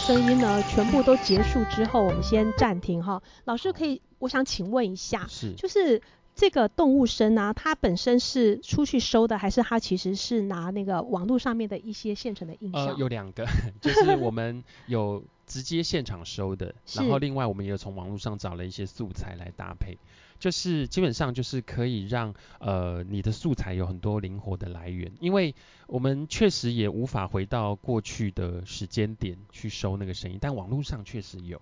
[0.05, 3.19] 声音呢，全部都结束之后，我们先暂停哈。
[3.45, 5.99] 老师可以，我想请问一下，是，就是
[6.35, 12.85] 这个动物声呢，它本身是出去收的，还是它其实是拿那个网络上面的一些现成的音效？
[12.85, 13.47] 呃，有两个，
[13.81, 19.97] 就是我们有直接现场收的， 然后另外我们也有从网络上找了一些素材来搭配。
[20.39, 25.56] 就是基本上就是可以让呃你的素材有很多灵活的来源，因为
[25.88, 31.62] 我们确实也无法回到过去的时间点去收那个声音，但网络上确实有。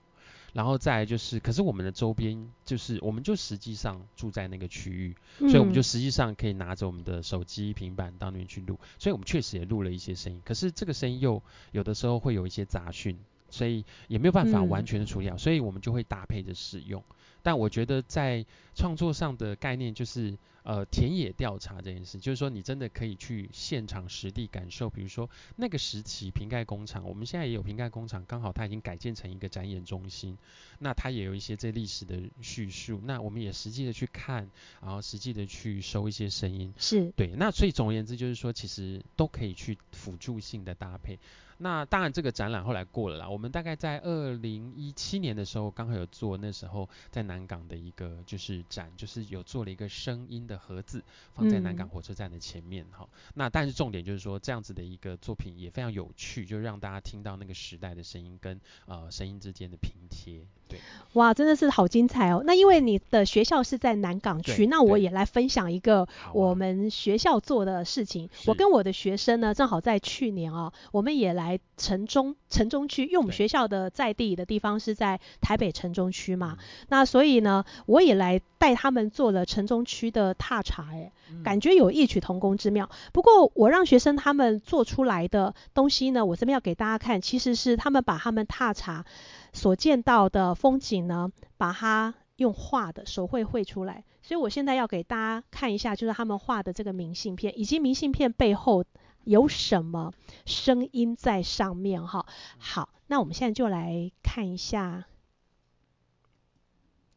[0.54, 10.40] 然后再来就是，可是我们的周边就是，我们就实际上住在那个区域，所以我们就实际上可以拿着我们的手机、平板到那边去录，所以我们确实也录了一些声音。
[10.46, 13.18] 可是这个声音又有的时候会有一些杂讯，
[13.50, 17.04] 所以也没有办法完全的处理好，所以我们就会搭配着使用。
[17.44, 30.38] 但我觉得在创作上的概念就是，呃，田野调查这件事，就是说你真的可以去现场实地感受，比如说那个时期瓶盖工厂，我们现在也有瓶盖工厂，刚好它已经改建成一个展演中心，
[30.80, 34.50] 那它也有一些这历史的叙述，那我们也实际的去看，
[34.82, 41.20] 然后实际的去收一些声音，是对，那所以总而言之就是说，其实都可以去辅助性的搭配。
[41.58, 43.30] 那当然，这个展览后来过了啦。
[43.30, 53.08] 我们大概在二零一七年的时候，刚好有做那时候在南港的一个就是展，就是有做了一个声音的盒子，放在南港火车站的前面哈、嗯。
[53.36, 60.42] 那但是重点就是说，这样子的一个作品也非常有趣，就让大家听到那个时代的声音跟呃声音之间的拼贴。
[60.68, 60.80] 对，
[61.14, 62.42] 哇，真的是好精彩哦。
[62.46, 68.26] 那因为你的学校是在南港区，那我也来分享一个我们学校做的事情。
[68.26, 71.43] 啊、我跟我的学生呢，正好在去年哦，我们也来。
[71.44, 81.12] 来城中城中区，因为我们学校的在地的地方是在台北城中区嘛，那所以呢，我也来带他们做了城中区的踏查，哎，
[81.44, 82.90] 感觉有异曲同工之妙。
[83.12, 89.04] 不过我让学生他们做出来的东西呢，我这边要给大家看，其实是他们把他们踏查
[89.52, 94.06] 所见到的风景呢，把它用画的手绘绘出来。
[94.22, 98.86] 所以我现在要给大家看一下，就是他们画的这个明信片，以及明信片背后。
[99.24, 100.14] 有什么
[100.46, 102.26] 声音在上面哈。
[102.58, 105.06] 好，那我们现在就来看一下。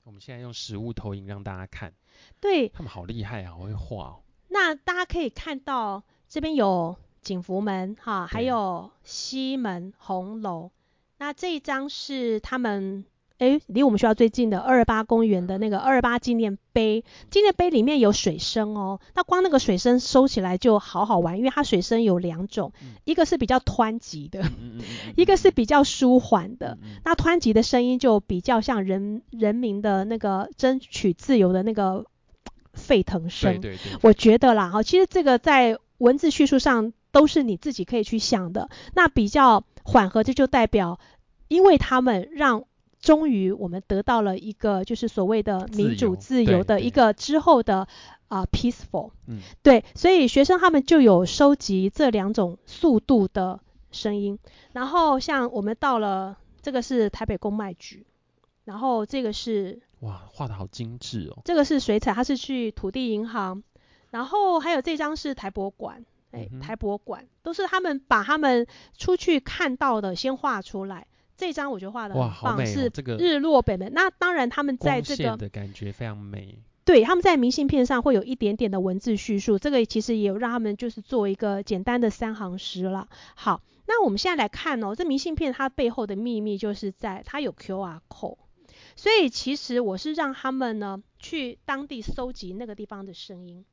[0.04, 1.92] 我们现在用实物投影让大家看。
[2.40, 2.68] 对。
[2.68, 4.22] 他们好厉害啊，好会画哦。
[4.48, 10.70] 那大家可以看到这边有景福门哈，还有西门红楼。
[11.18, 13.04] 那这一张是他们。
[13.38, 18.98] 诶，离我们学校最近的二二八公园的那个二二八纪念碑，纪念碑里面有水声哦。
[19.14, 22.72] 那光那个水声收起来就好好玩，因为它水声有两种，
[23.04, 24.42] 一个是比较湍急的，
[25.16, 26.78] 一个是比较舒缓的。
[27.04, 32.06] 那湍急的声音就比较像人人民的那个争取自由的那个
[32.72, 33.60] 沸腾声。
[33.60, 33.98] 对对对。
[34.00, 38.70] 我觉得啦，哈，其实这个在文字叙述上都是你自己可以去想的。
[38.94, 40.98] 那比较缓和，这就代表
[41.48, 42.64] 因为他们让。
[43.06, 47.86] 终于，我们得到了一个就是所谓的民主自由的一个之后的
[48.26, 53.60] 啊、uh, peaceful，嗯，对，所以学生他们就有收集这两种速度的
[53.92, 54.36] 声音。
[54.72, 58.04] 然后像我们到了这个是台北公卖局，
[58.64, 61.42] 然后这个是哇，画的好精致哦。
[61.44, 63.62] 这个是水彩，它是去土地银行，
[64.10, 68.66] 然后还有这张是台博馆，哎，台博馆都是他们把他们
[68.98, 71.06] 出去看到的先画出来。
[71.36, 73.92] 这张我觉得画的很棒，哦、是日落北门。
[73.92, 76.58] 那当然他们在这个的感觉非常美。
[76.84, 83.08] 对，他们在明信片上会有一点点的文字叙述，这个其实也有让他们就是做一个简单的三行诗了。
[83.34, 88.36] 好，那我们现在来看哦，这明信片它背后的秘密就是在它有 QR code，
[88.94, 93.64] 所以其实我是让他们呢去当地搜集那个地方的声音。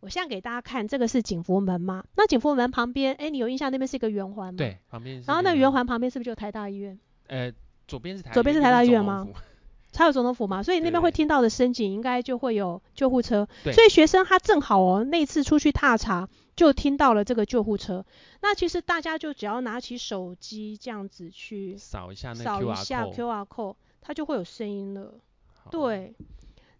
[0.00, 2.04] 我现在给大家看，这个是景福门嘛？
[2.16, 4.58] 那景福门旁边，哎，你有印象那边是一个圆环吗？
[4.58, 5.22] 对，旁边。
[5.26, 6.98] 然后那个圆环旁边是不是就有台大医院？
[7.26, 7.52] 呃，
[7.88, 8.32] 左边是台。
[8.32, 9.26] 左边是台大医院吗？
[9.92, 10.62] 才有总统府吗？
[10.62, 13.48] 所以那边会听到的声景，应该就会有救护车。
[13.64, 13.72] 对。
[13.72, 18.04] 所以学生他正好哦，那次出去踏查就听到了这个救护车。
[18.42, 25.14] 那其实大家就只要拿起手机这样子去扫一下那扫一下 QR code，它就会有声音了。
[25.70, 26.14] 对。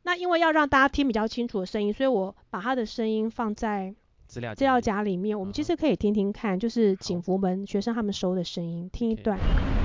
[0.06, 3.92] 那因为要让大家听比较清楚的声音，所以我把他的声音放在
[4.28, 5.36] 资料资料夹里面。
[5.36, 9.36] 我们其实可以听听看，就是警服们学生他们收的声音，听一段。
[9.36, 9.75] 好，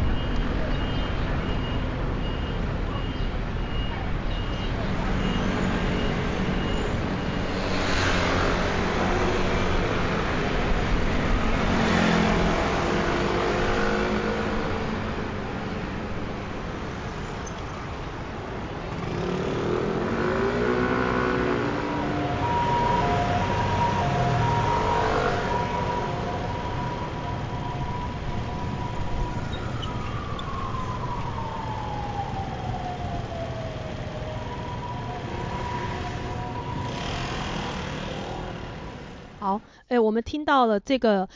[39.91, 41.27] 哎，我们听到了这个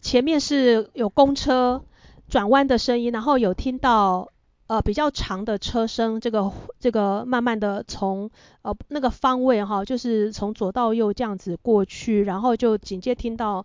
[0.00, 1.80] 前面是有公车
[2.28, 4.28] 转弯的声音，然后有听到
[4.66, 6.50] 呃比较长的车声，这个
[6.80, 8.28] 这个慢慢的从
[8.62, 13.64] 呃那个方位哈，就是从左到右这样子过去，然后就紧接听到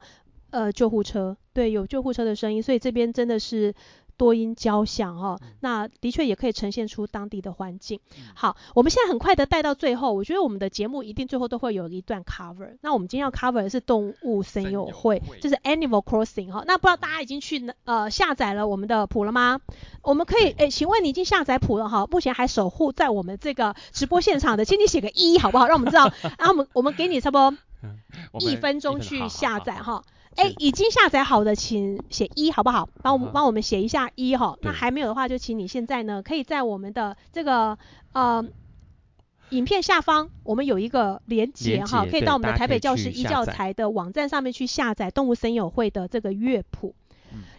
[0.52, 3.74] 呃救护车，对，有救护车的声音，所以这边真的是。
[4.18, 8.00] 多音交响哈，那的确也可以呈现出当地的环境。
[8.34, 12.78] 好，我们现在很快的带到最后，我觉得我们的节目一定最后都会有一段 cover。
[12.82, 16.64] 那我们今天要 cover 的是动物森友会，就是 Animal Crossing 哈。
[16.66, 19.62] 那不知道大家已经去呃下载了我们的谱了吗？
[20.02, 22.06] 我们可以诶，请问你已经下载谱了哈？
[22.08, 25.68] 目前还守护在我们这个直播现场的，请你写个一好不好？
[25.68, 26.12] 让我们知道。
[26.22, 27.56] 然后我们我们给你差不多
[28.40, 30.04] 一分钟去下载哈。
[30.38, 32.88] 哎，已经下载好的，请写一，好不好？
[33.02, 34.58] 帮我们帮我们写一下一哈。
[34.62, 37.78] 那还没有的话，就请你现在呢，可以在我们的这个
[38.14, 38.46] 呃
[39.50, 46.94] 影片下方，我们有一个连接哈，可以到我们的台北教师一教材的网站上面去下载动物森友会的这个乐谱。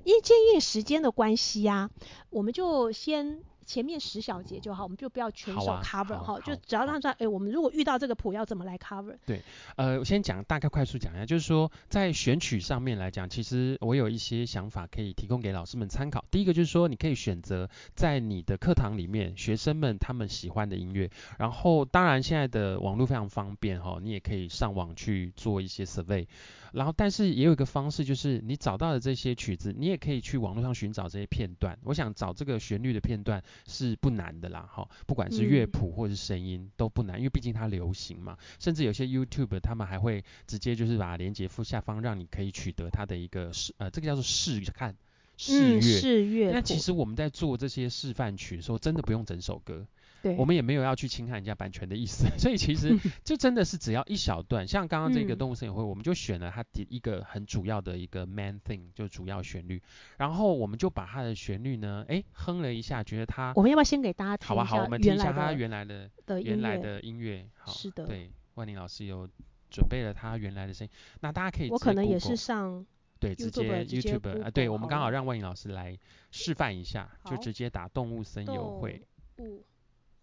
[0.04, 1.90] 因为鉴于时间的关系呀，
[2.30, 3.40] 我们就先。
[3.68, 9.14] 前面十小节就好，我们就不要全首 cover 哈，就只要让他哎，我们如果遇到这个谱要怎么来 cover？
[9.26, 9.42] 对，
[9.76, 16.24] 呃，我先讲大概快速讲一下，就是说在选曲上面来讲，其实我有一些想法可以提供给老师们参考。
[16.30, 26.26] 第一个就是说，你可以选择在你的课堂里面学生们他们喜欢的音乐，然后当然现在的网络非常方便哈，你也可以上网去做一些 survey。
[26.72, 31.78] 然后，但是也有一个方式，就是你找到的这些曲子，你也可以去网络上寻找这些片段。
[31.84, 38.36] 我想找这个旋律的片段是不难的啦，哈，不管是乐谱或者是声音都不难，因为毕竟它流行嘛。
[38.58, 44.96] 甚至有些 YouTube 他们还会直接就是把连接附下方，让你可以取得它的一个试，呃，这个叫做试看
[45.36, 45.80] 试乐。
[45.80, 46.52] 试乐。
[46.52, 49.86] 那其实我们在做这些示范曲的时候，真的不用整首歌。
[50.22, 59.82] 对，我们也没有要去侵害人家版权的意思， 所以其实就真的是只要一小段，像刚刚这个动物森友会，我们就选了它第一个很主要的一个 main thing，就主要旋律，
[60.16, 64.54] 然后我们就把它的旋律呢，哎，哼了一下，觉得它，我们要不要先给大家听一下？
[64.54, 69.28] 好吧，好，我们听一下它原来的的原来的音乐，好，是的，对，万宁老师有
[69.70, 70.90] 准备了它原来的声音，
[71.20, 72.84] 那大家可以，我可能也是上。
[73.20, 75.98] 对，直接 YouTube 啊，对，我们刚好让万颖老师来
[76.30, 79.02] 示范一下，就直接打动物森友会。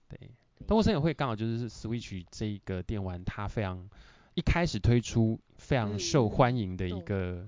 [0.07, 0.31] 对，
[0.67, 3.89] 动物森友会刚好就是 Switch 这一个电玩，它非常
[4.33, 7.47] 一开始推出非常受欢迎的一个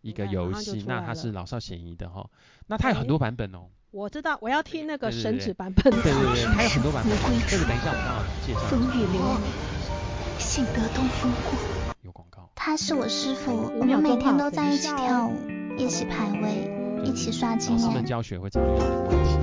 [0.00, 2.28] 一个游戏，那它是老少咸宜的哈。
[2.66, 3.68] 那它有很多版本哦。
[3.92, 6.02] 我知道，我要听那个神指版本的。
[6.02, 7.12] 对对对，它有很多版本。
[7.48, 8.60] 这个等一下我们刚好介绍。
[8.68, 11.94] 风雨流年，幸得东风过。
[12.02, 15.34] 有广告他是我师傅，我们每天都在一起跳舞，
[15.78, 16.70] 一起排位，
[17.04, 17.86] 一起刷经验。
[17.86, 19.38] 老师们教学会常常有的关系，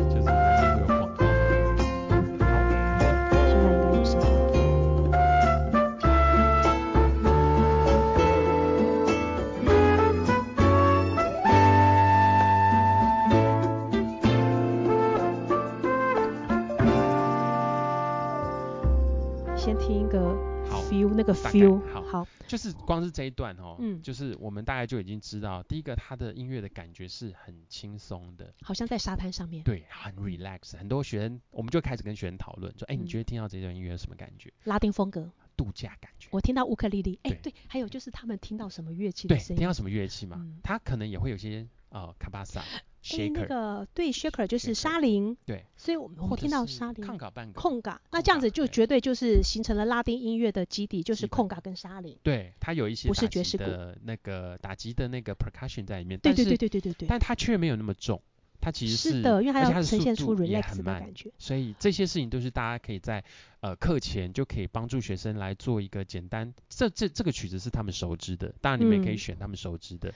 [21.25, 22.01] 那个 feel 好。
[22.01, 30.77] 好就是光是这一段哦，嗯，就是我们大概就已经知道，第一个它的音乐的感觉是很轻松的，好像在沙滩上面，对，很 relax。
[30.77, 34.51] 很多学生，我们就开始跟学生讨论，说，哎，你觉得听到这段音乐有什么感觉？
[34.65, 36.27] 拉丁风格，度假感觉。
[36.31, 39.55] 我听到乌克丽丽，哎，对，还有就是他们听到什么乐器的声音？
[39.55, 40.45] 对，听到什么乐器嘛？
[40.61, 42.61] 他可能也会有些呃卡巴萨。
[43.11, 58.21] 哎，那个对，shaker 就是沙林，对，所以我们会听到沙林，空嘎半个，空嘎，那这样子就绝对就是形成了拉丁音乐的基底，就是控嘎跟沙林，对，它有一些不是爵士鼓的那个打击的那个 percussion 在里面，对对对对对对对，但它却没有那么重，
[58.61, 63.21] 它其实是的，因为它要呈现出 relax 的感觉，所以这些事情都是大家可以在
[63.59, 70.13] 呃课前就可以帮助学生来做一个简单，这这这个曲子是他们熟知的，当然你们也可以选他们熟知的，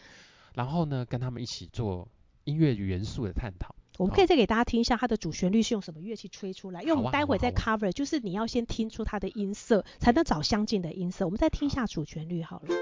[0.54, 2.08] 然后呢跟他们一起做。
[2.48, 11.26] 音乐元素的探讨，我们可以再给大家听一下它的主旋律是用什么乐器吹出来，因为我们待会再 cover，就是你要先听出它的音色，才能找相近的音色。
[11.26, 12.74] 我们再听一下主旋律好了。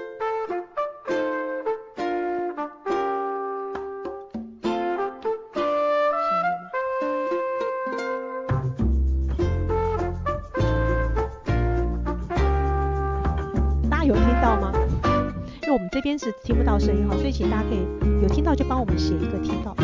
[15.96, 17.78] 这边是听不到声音哈，所以请大家可以。
[18.20, 19.74] 有听到就帮我们写一个听到，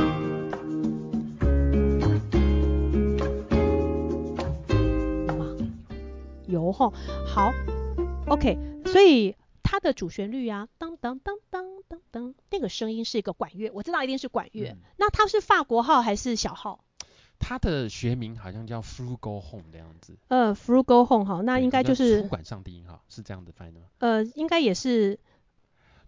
[5.26, 5.56] 有吗？
[6.46, 6.92] 有哈，
[7.26, 7.50] 好
[8.28, 14.68] ，OK，所以它的主旋律啊，当当当当当当，那个声音是一个管乐，我知道一定是管乐。
[14.68, 16.84] 嗯、那它是法国号还是小号？
[17.38, 18.82] 它的学名好像叫
[19.18, 20.18] Go Home 的样子。
[20.28, 23.86] 呃 Go Home 哈，那应该就是粗管上低音哈，是这样子翻的吗？
[24.00, 25.18] 呃，应该也是。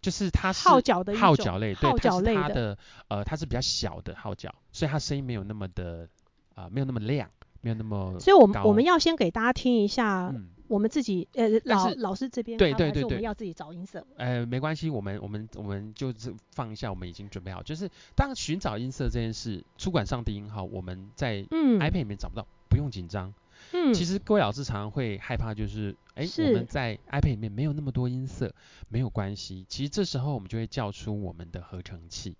[0.05, 2.79] 就是它是号角的号角类，号角类的，对，它的
[3.09, 6.07] 呃，它是比较小的号角，所以它声音没有那么的
[6.55, 7.31] 啊、呃，没有那么亮，
[7.63, 8.21] 没有那么。
[8.21, 14.07] 所以我们我们要先给大家听一下，嗯、我们自己呃老老师这边，对对对对，我们要自己找音色。
[14.19, 23.33] 呃，没关系，我们我们我们就是放一下，我们已经准备好，就是当寻找音色这件事，出管上低音号，我们在 iPad 里面找不到，嗯、不用紧张。
[23.77, 28.55] 嗯，其实各位老师常常会害怕，就是，哎，我们在 iPad 里面没有那么多音色，
[28.89, 29.67] 没有关系。
[29.69, 32.37] 其实这时候我们就会叫出我们的合成器。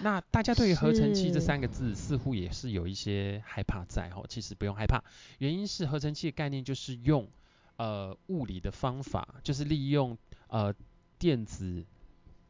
[0.00, 5.04] 那大家对于合成器这三个字似乎也是有一些害怕在哈，其实不用害怕，
[5.38, 7.28] 原因是合成器的概念就是用
[7.76, 10.16] 呃物理的方法，就是利用
[10.48, 10.74] 呃
[11.18, 11.84] 电子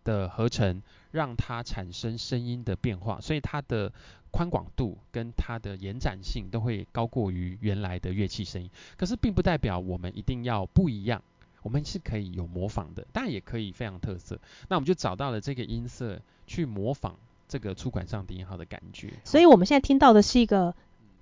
[0.05, 3.93] 的合成，让它产生声音的变化，所以它的。
[4.35, 11.23] 宽广度跟它的延展性都会高过于原来的乐器声音，可是并不代表我们一定要不一样，
[11.61, 14.41] 我们是可以有模仿的，当然也可以非常特色。
[14.71, 17.15] 那我们就找到了这个音色去模仿
[17.47, 19.13] 这个粗管上低音号的感觉。
[19.23, 20.75] 所以我们现在听到的是一个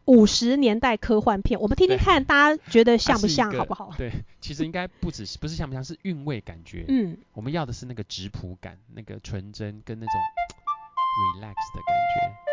[0.07, 3.93] 五十年代科幻片，我们听听看，大家觉得像不像，好不好？
[3.97, 6.85] 对，其实应该不只是不是像不像，是韵味感觉。
[6.89, 10.15] 嗯，我们要的是那个质朴感，那个纯真跟那种
[11.37, 12.50] relax 的感觉。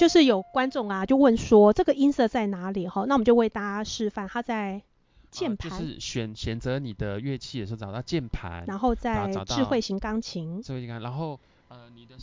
[0.00, 3.04] 就是有观众啊，就问说这个音色在哪里哈？
[3.06, 4.80] 那我们就为大家示范，它在
[5.30, 11.38] 键盘，呃、就是选选择你的乐器的时候找到键盘，然后在智慧型钢琴，智慧型钢琴，然后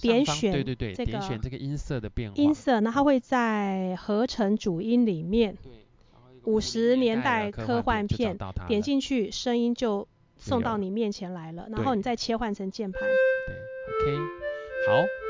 [0.02, 2.36] 点选对对对，这个点选这个音色的变化。
[2.36, 5.56] 音色，那它会在合成主音里面。
[6.46, 8.36] 五十年代科幻片，
[8.68, 10.08] 点进去，声音就
[10.40, 13.02] 送到你面前来了，然后你再切换成键盘。
[13.04, 14.24] 对，OK，
[14.88, 15.27] 好。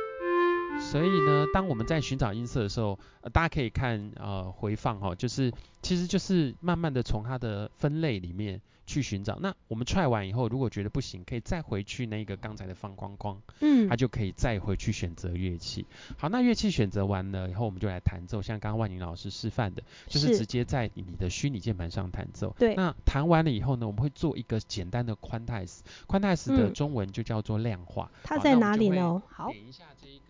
[0.90, 9.38] 所以呢，当我们在寻找音色的时候，呃，大家可以看呃回放哈，就是其实就是慢慢的从它的分类里面去寻找。
[9.42, 15.86] 那我们 try 完以后，如果觉得不行，可以再回去那个刚才的放光框，嗯，它就可以再回去选择乐器。
[16.18, 22.56] 好，那乐器选择完了以后，我们就来弹奏，像刚刚万宁老师示范的，就是直接在你的虚拟键盘上弹奏。
[22.58, 22.76] 对。
[22.76, 28.10] 那弹完了以后呢，我们会做一个简单的 quantize，quantize 的中文就叫做量化。
[28.14, 29.22] 嗯、它在哪里呢？
[29.28, 29.52] 好。
[29.52, 30.22] 点一下这一。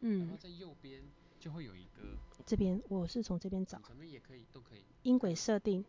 [0.00, 1.00] 嗯，然后在右边
[1.38, 4.80] 就会有一个，这边我是从这边找，什么也可以，都可以。
[5.02, 5.84] 音轨设定，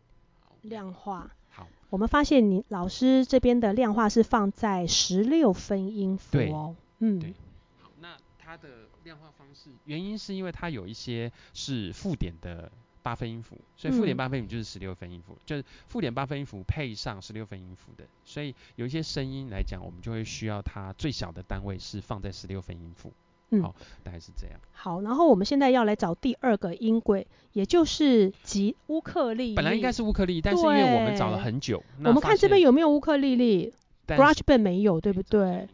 [0.62, 1.30] 量化。
[1.50, 6.74] 好，我们发现你老师这边的量化是放在十六分音符哦。
[7.00, 7.34] 嗯，对。
[7.82, 23.12] 好，那它的量化方式，原因是因为它有一些是附点的八分音符，所以附点八分音符就是十六分音符，嗯、就是附点八分音符配上十六分音符的，所以有一些声音来讲，我们就会需要它最小的单位是放在十六分音符。
[23.52, 24.58] 嗯，好，大概是这样。
[24.72, 29.54] 好，然后我们现在要来找第二个音轨，也就是吉乌克丽丽。
[29.54, 33.72] 本来应该是乌克丽丽，但是因为我们找了很久，我们看这边有没有乌克丽丽
[34.08, 35.68] ？GarageBand 没有，对不对？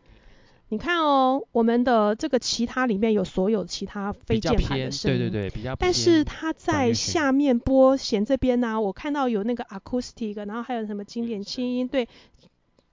[0.70, 5.79] 你看哦，我们的这个其他里面有所有其他非键盘的声音，对对对，比较偏。
[5.79, 12.07] 但是它在下面拨弦这边呢、啊，我看到有那个 acoustic，然后还有什么经典轻音，对。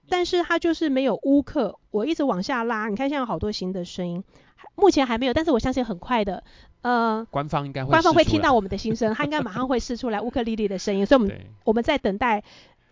[0.08, 4.22] 但是它就是没有乌克，我一直往下拉，你看现在有好多新的声音。
[4.74, 6.42] 目前还没有，但是我相信很快的，
[6.82, 12.42] 呃，官方应该会，官方会听到我们的心声，他应该马上会试出来乌克丽丽的声音，所以我们我们在等待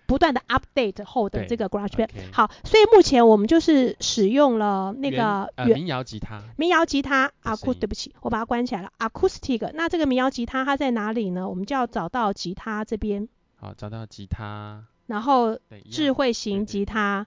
[0.07, 2.07] 不断的 update 后的这个 GarageBand。
[2.07, 2.33] Okay.
[2.33, 9.71] 好，所以目前我们就是使用了那个、呃、民谣吉他，民谣吉他 acoustic，对不起，我把它关起来了，acoustic。
[9.75, 11.49] 那这个民谣吉他它在哪里呢？
[11.49, 13.29] 我们就要找到吉他这边。
[13.57, 15.59] 好，找到吉他，然后
[15.91, 17.27] 智慧型吉他。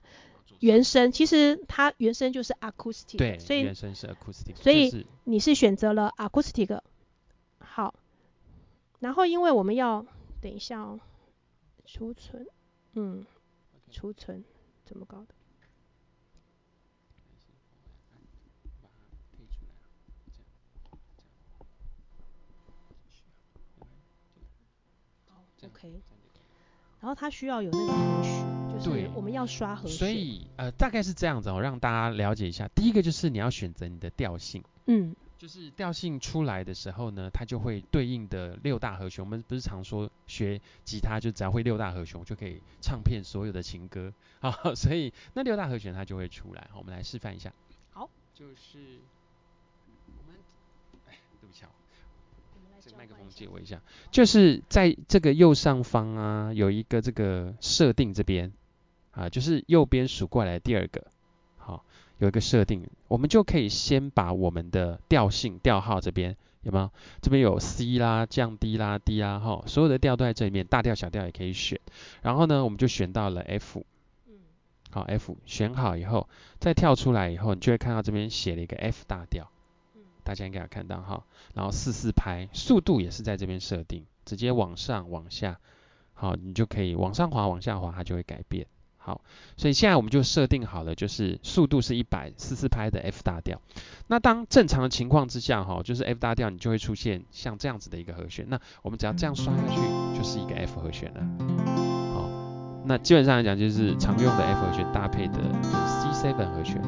[0.60, 6.80] 原声其实它原声就是 acoustic，对，所以原声是 acoustic，所以你是选择了 acoustic。
[7.58, 7.94] 好，
[8.98, 10.04] 然后因为我们要
[10.40, 10.98] 等一下哦，
[11.84, 12.46] 储存，
[12.94, 13.24] 嗯，
[13.90, 14.44] 储存
[14.84, 15.34] 怎么搞的
[25.64, 26.02] ？，OK。
[27.00, 29.98] 然后它需要有那个和弦，就是我们要刷和弦。
[29.98, 32.68] 所以呃，大概是这样子哦，让大家了解一下。
[32.74, 39.24] 第一个就是你要选择你的调性，嗯，就是调性出来的时候呢，它就会对应的六大和弦。
[39.24, 44.52] 我们不是常说学吉他就只要会六大和弦，就可以唱遍所有的情歌 啊。
[44.74, 46.68] 所以那六大和弦它就会出来。
[46.76, 47.52] 我们来示范一下。
[47.92, 49.00] 好，就是
[50.06, 50.36] 我们，
[51.08, 51.64] 哎，对不起。
[52.96, 58.50] 麦克风借我一下，就是在这个右上方啊，有一个这个设定这边
[59.18, 61.08] 啊，就是右边数过来的第二个，
[61.56, 61.84] 好，
[62.18, 66.90] 有一个设定，我们就可以先把我们的调性调号这边有没有？
[67.20, 71.80] 这边有 C 啦、降低啦、D 啦，哈，所有的调都在这里面，大调小调也可以选。
[72.22, 73.84] 然后呢，我们就选到了 F，
[74.90, 76.28] 好 F，选好以后
[76.60, 79.50] 再跳出来以后，你就会看到这边写了一个 F 大调。
[80.22, 85.58] 大家应该有看到哈，然后四四拍，速度也是在这边设定，直接往上往下，
[86.12, 88.66] 好，你就可以往上滑往下滑，它就会改变。
[89.00, 89.22] 好，
[89.56, 93.60] 所以现在我们就设定好了，就是速度是一百，四四拍的 F 大调。
[94.08, 98.44] 那当正常的情况之下哈，就是 F 大调，你就会出现像这样子的一个和弦。
[98.48, 99.80] 那我们只要这样刷下去，
[100.18, 101.20] 就是一个 F 和弦了。
[102.12, 102.28] 好，
[102.84, 106.82] 那基本上来讲，就是常用的 F 和弦搭配的就是 C7 和弦。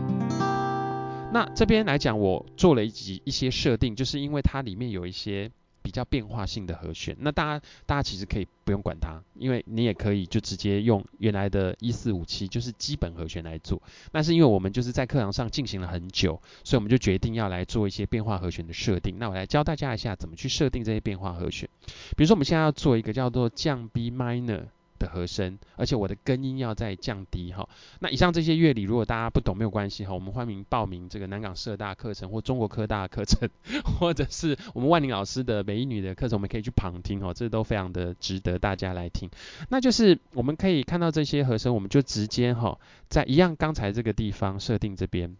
[1.32, 5.50] 那这边来讲，我做了一集一些设定，就是因为它里面有一些
[5.82, 7.16] 比较变化性的和弦。
[7.20, 13.80] 那大家大家其实可以不用管它，因为你也可以就直接用原来的一四五七，就是基本和弦来做。
[14.12, 19.16] 那是因为我们就是在课堂上进行了很久，所以我们就决定要来做一些变化和弦的设定。
[19.18, 21.68] 那我来教大家一下怎么去设定这些变化和弦。
[22.16, 24.66] 比如说我们现在要做一个叫做降 B minor。
[25.00, 27.68] 的和声，而且我的根音要再降低哈。
[27.98, 33.48] 那以上这些乐理，如果大家不懂没有关系哈，我们欢迎报名这个南港社大课程或中国科大课程，
[33.98, 39.28] 或者是我们万宁老师的美一女的课程，我们可以去旁听哦，这都非常的值得大家来听。
[39.70, 42.78] 那就是我们可以看到这些和声，我们就直接哈，
[43.08, 45.34] 在一样刚才这个地方设定这边。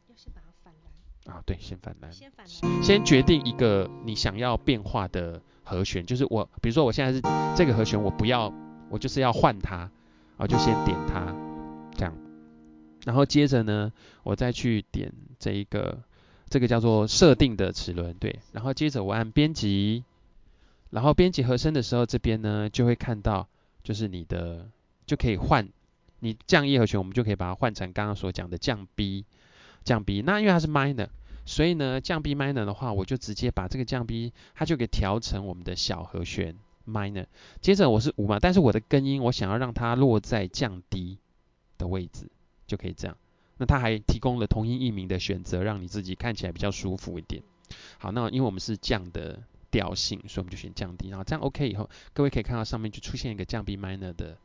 [1.27, 2.11] 啊，对，先反蓝。
[2.11, 2.83] 先反蓝。
[2.83, 7.21] 先决定一个你想要变化的和弦，就是我，比如说我现在是
[7.55, 8.51] 这个和弦，我不要。
[8.91, 9.91] 我就是要换它，
[10.37, 11.35] 啊，就先点它，
[11.97, 12.13] 这样，
[13.05, 13.93] 然后接着呢，
[14.25, 16.03] 我再去点这一个，
[16.49, 20.05] 这个叫做设定的齿轮，对，然后接着我按编辑，
[20.91, 23.47] 然后编辑和声的时候，这边呢就会看到，
[23.85, 24.69] 就是你的
[25.07, 25.69] 就可以换，
[26.19, 29.25] 你降 E 和弦，我们就可以把它换成刚刚所讲的降 B，
[29.85, 31.09] 降 B，那因为它是 minor，
[31.47, 37.27] 所以呢降 B minor 的话，我就直接把这个降 B，它就给调成我们的小和弦 minor，
[37.61, 41.19] 接着我是五嘛，但是我的根音我想要让它落在降低
[41.79, 42.29] 的位置。
[42.67, 43.17] 就可以这样，
[43.59, 47.43] 那它还提供了同音异名的选择，让你自己看起来比较舒服一点。
[47.99, 51.09] 好，那因为我们是降的调性，所以我们就选降低。
[51.09, 54.39] 然后这样 OK 以后，各位可以看到上面就出现一个降 B minor 的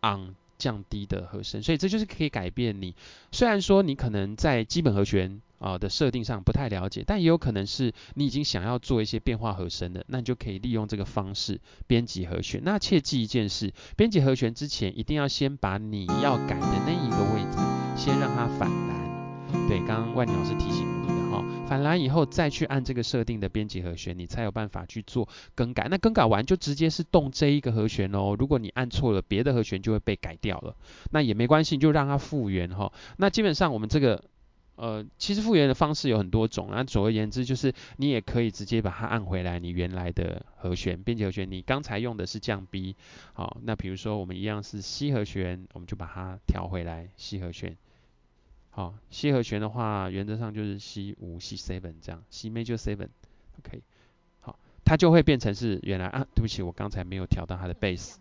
[0.00, 2.94] on 降低的和声，所以这就是可以改变你。
[3.32, 12.60] 虽然说你可能在基本和弦啊的设定上不太了解，但也有可能是你已经想要做一些变化和声的，那你就可以利用这个方式编辑和弦。
[12.64, 17.58] 那切记一件事，编辑和弦之前一定要先把你要改的那一个位置。
[17.94, 25.88] 先让它反蓝，对，刚刚万宁老师提醒你的哈，反蓝以后再去按这个设定的编辑和弦，你才有办法去做更改。
[25.90, 28.34] 那更改完就直接是动这一个和弦哦。
[28.36, 30.74] 如果你按错了，别的和弦就会被改掉了。
[31.10, 32.90] 那也没关系，就让它复原哈。
[33.18, 34.24] 那基本上我们这个，
[34.76, 36.68] 呃，其实复原的方式有很多种。
[36.70, 41.50] 那总而言之，就是你也可以直接把它按回来，你原来的和弦编辑和弦。
[41.50, 42.96] 你刚才用的是降 B，
[43.34, 47.76] 好，那比如说我们一样是 C 和弦，我们就把它调回来 C 和弦。
[48.70, 53.82] 好，C 和弦的话，原则上就是 C 五、C seven 这样，C major seven，OK，
[54.40, 58.14] 好，它就会变成是原来啊，对不起，我刚才没有调到它的 bass，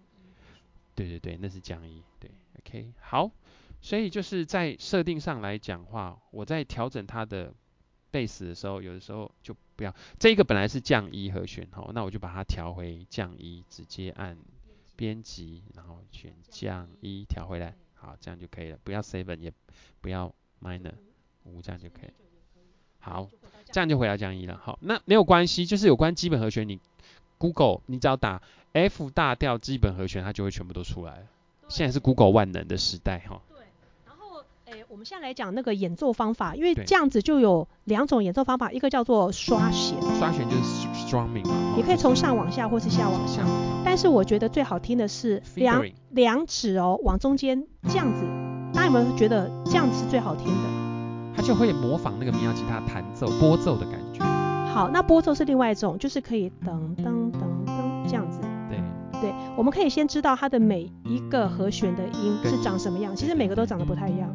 [0.93, 2.29] 对对对，那是降一对
[2.59, 3.31] ，OK，好，
[3.81, 7.53] 所以就是在设定上来讲话，我在调整它的
[8.11, 14.37] bass 的时候，有的时候就不要，这个本来是降一和弦，好，那我就把它调回降一直接按
[14.95, 19.51] 编辑，然后选降一调回来，好，这样就可以了，不要 seven 也
[19.99, 20.33] 不要。
[20.63, 20.93] minor
[21.45, 22.11] 五这样就可以，
[22.99, 23.27] 好，
[23.71, 24.55] 这样就回到降一了。
[24.63, 26.79] 好，那没有关系，就是有关基本和弦，你
[27.39, 31.25] Google 你只要打 F 大调基本和弦，它就会全部都出来了。
[31.67, 33.41] 现在是 Google 万能的时代哈。
[34.87, 43.45] 我们现在来讲那个演奏方法，因为这样子就有两种演奏方法，一个叫做刷弦，刷弦就是 strumming 嘛，你可以从上往下或是下往上，
[43.83, 48.25] 但是我觉得最好听的是两两指哦往中间这样子。
[48.73, 51.33] 大家有没有觉得这样子是最好听的？
[51.35, 54.23] 它就会模仿那个民谣吉他弹奏拨奏的感觉。
[54.73, 58.39] 好，那拨奏是另外一种，就是可以噔噔噔噔这样子。
[58.69, 58.79] 对
[59.21, 64.33] 对，我们可以先知道它的每一个和弦的音是长什么样，其实每个都长得不太一样。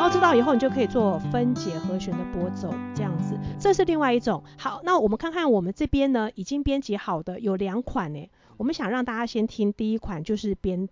[0.00, 0.02] 对。
[0.02, 4.42] 然后知道以后，你就可以做分解和弦的拨奏，这样子，这是另外一种。
[4.56, 8.30] 好，那我们看看我们这边呢，已经编辑好的有两款呢。
[8.56, 10.88] 我们想让大家先听第一款，就是编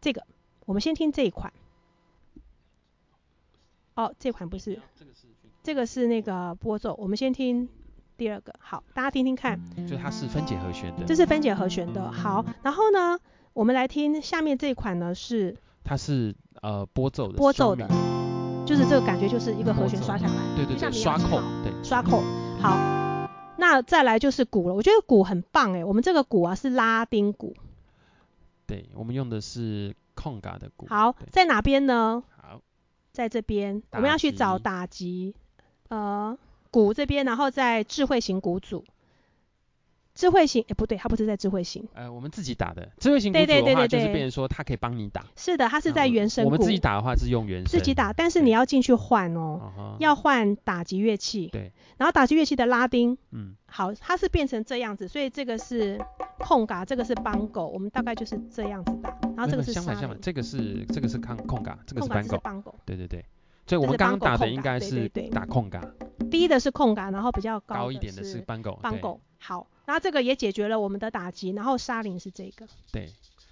[0.00, 0.26] 这个。
[0.64, 1.52] 我们先听这一款。
[3.94, 4.80] 哦，这款不是，
[5.62, 6.94] 这个是那个拨奏。
[6.94, 7.68] 我们先听
[8.16, 9.60] 第二个，好，大家听听看。
[9.86, 11.04] 就它是分解和弦的。
[11.04, 12.46] 这是分解和弦的，好。
[12.62, 13.18] 然后呢，
[13.52, 15.54] 我们来听下面这一款呢是。
[15.84, 17.36] 它是呃拨奏的。
[17.36, 17.86] 拨奏的，
[18.66, 20.32] 就是这个感觉就是一个和弦刷下来。
[20.56, 20.90] 对对对。
[20.90, 21.40] 刷扣。
[21.62, 21.72] 对。
[21.84, 22.22] 刷扣。
[22.58, 23.28] 好。
[23.58, 27.54] 那再来就是鼓了，我觉得鼓很棒哎，我们这个鼓啊是拉丁鼓。
[28.66, 29.94] 对，我们用的是。
[30.14, 32.22] 空嘎的鼓好，在哪边呢？
[32.36, 32.60] 好，
[33.12, 35.34] 在这边，我们要去找打击，
[35.88, 36.36] 呃，
[36.70, 38.84] 鼓这边，然后在智慧型鼓组。
[40.14, 41.88] 智慧型，哎，不对，它不是在智慧型。
[41.94, 45.24] 呃，我们自己打的智慧型鼓组的话，就是变成说它可以帮你打。
[45.36, 46.50] 是的，它是在原声鼓。
[46.50, 47.78] 我们自己打的话是用原声。
[47.78, 51.46] 自己打，但是你要进去换哦，要换打击乐器。
[51.46, 51.72] 对。
[51.96, 55.98] 然后打击乐器的拉丁，嗯，好，它是变成这样子，所以这个是
[56.38, 59.16] 控嘎，这个是邦狗，我们大概就是这样子打。
[59.36, 59.72] 然后这个是。
[59.72, 62.38] 相反相反，这个是这个是康控嘎，这个是邦狗。
[62.38, 62.74] 邦狗。
[62.84, 63.24] 对对对。
[63.66, 65.80] 所以我们刚刚打的应该是打控嘎。
[66.30, 68.78] 低的是控嘎，然后比较高一点的是邦狗。
[68.82, 69.20] 邦狗。
[69.42, 69.66] 好。
[69.84, 72.64] 然后这个也解决了我们的打击，然后沙铃是这个。
[72.92, 73.06] 对，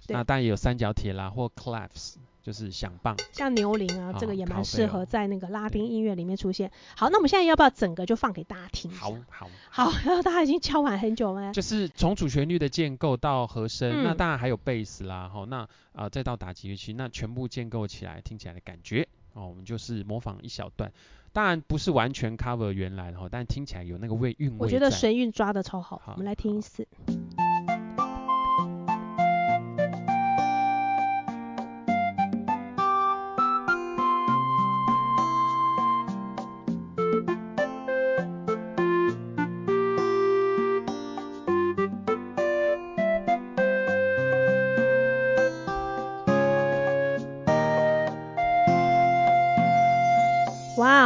[0.07, 3.15] 对那当然也有三角铁啦，或 claps，就是响棒。
[3.33, 6.71] 像牛铃啊，哦、这个也蛮适合在那个拉丁音乐里面出现。
[6.95, 8.89] 好，那我们现在要不要整个就放给大家听？
[8.91, 11.51] 好好好，然后 大家已经敲完很久了。
[11.51, 20.91] 就是从主旋律的建构到和声，嗯、那当然还有贝斯啦，好，那啊、呃、再到打击乐器，那全部建构起来听起来的感觉，哦，我们就是模仿一小段。
[21.33, 24.57] 当然不是完全 cover 原来的哈，但听起来有那个味韵味。
[24.59, 26.85] 我觉得神韵抓的超好，好，我们来听一次。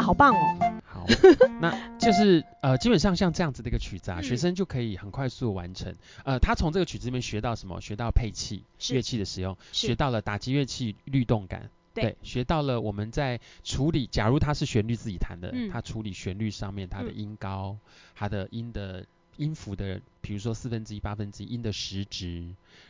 [0.06, 0.82] 好棒哦！
[0.86, 1.06] 好，
[1.60, 5.96] 那就是呃，基本上像这样子的一个曲子啊，嗯、学生就可以很快速完成。
[6.24, 7.82] 呃，他从这个曲子里面学到什么？
[7.82, 11.72] 学到配器、乐器的使用，学到了打击乐器律动感。
[11.96, 17.78] 对，学到了我们在处理，假如他是旋律自己弹的，嗯、他处理旋律上面他的音高，
[18.14, 19.06] 他的音的
[19.38, 22.46] 音符的，比如说四分之一、八分之一音的时值，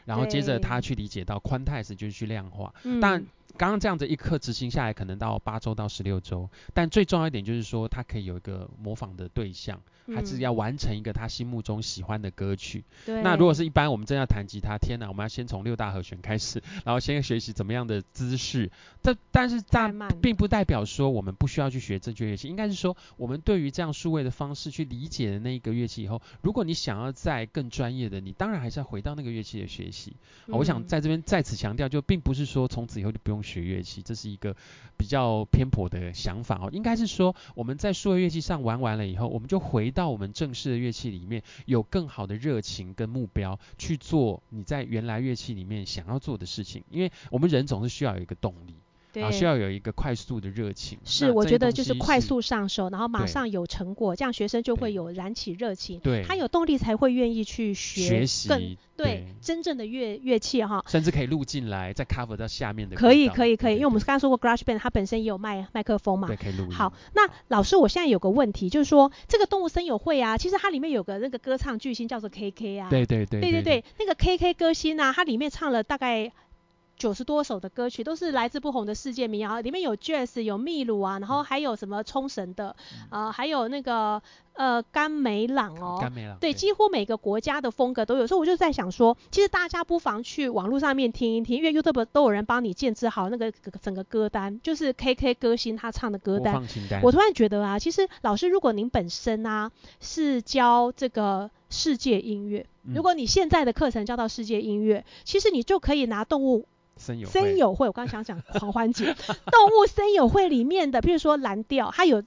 [0.06, 3.26] 然后接着他去理解到 quantize 就是去量化，嗯、当然。
[3.58, 9.82] 刚刚这样子一课执行下来，可能到八周到十六周，但最重要一点就是说，他可以有一个模仿的对象，
[10.14, 12.84] 他只要完成一个他心目中喜欢的歌曲。
[13.06, 13.22] 对。
[13.22, 18.70] 那如果是一般我们正要弹吉他，天哪，我们要先从六大和弦开始，然后先学习怎么样的姿势。
[19.02, 30.18] 这但是但并不代表说我们不需要去学正确乐器，应该是说我们对于这样数位的方式去理解的那一个乐器以后，如果你想要在更专业的，你当然还是要回到那个乐器的学习。
[30.48, 30.58] 嗯。
[30.58, 33.45] 我想在这边再次强调，就并不是说从此以后就不用。
[33.46, 34.54] 学乐器，这是一个
[34.98, 36.70] 比较偏颇的想法哦。
[36.74, 46.84] 应该是说，我们在数位乐器上玩完了以后，我们就回到我们正式的乐器里面，有更好的热情跟目标去做你在原来乐器里面想要做的事情。
[46.90, 48.76] 因为我们人总是需要有一个动力。
[49.22, 50.98] 对，需要有一个快速的热情。
[51.04, 56.00] 是，我觉得就是快速上手，然后马上有成果，这样学生就会有燃起热情。
[56.00, 60.84] 对，他有动力才会愿意去学习更对，真正的乐乐器哈。
[60.88, 62.96] 甚至可以录进来，再 cover 到下面的。
[62.96, 66.28] 可以可以可以，因为我们刚刚说过 GarageBand 它本身也有麦麦克风嘛。
[66.28, 66.70] 对，可以录。
[66.70, 72.90] 好，那老师，我现在有个问题，就是说这个动物森友会啊，其实它里面有个那个歌唱巨星叫做 KK 啊。
[72.90, 73.42] 对对对。
[73.42, 76.32] 对对对，那个 KK 歌星啊，它里面唱了大概。
[76.98, 82.76] 九十多首的歌曲都是来自不同的世界民谣，里面有 Jazz，有秘鲁啊，然后还有什么冲绳的，
[83.10, 84.22] 呃，还有那个
[84.54, 88.26] 呃甘美朗哦，甘美朗，对，几乎每个国家的风格都有。
[88.26, 96.64] 所以我就在想说，其实大家不妨去网络上面听一听，因为 YouTube 都有人帮你建制好那个整个歌单，就是 KK 歌星他唱的歌单。
[97.04, 99.70] 我突然觉得啊，其实老师，如果您本身啊
[100.00, 106.66] 是教这个世界音乐，如果你现在的课程教到世界音乐，其实你就可以拿动物。
[106.98, 109.14] 森友森友会，我刚刚想讲狂欢节，
[109.52, 112.24] 动物森友会里面的，比如说蓝调，它有。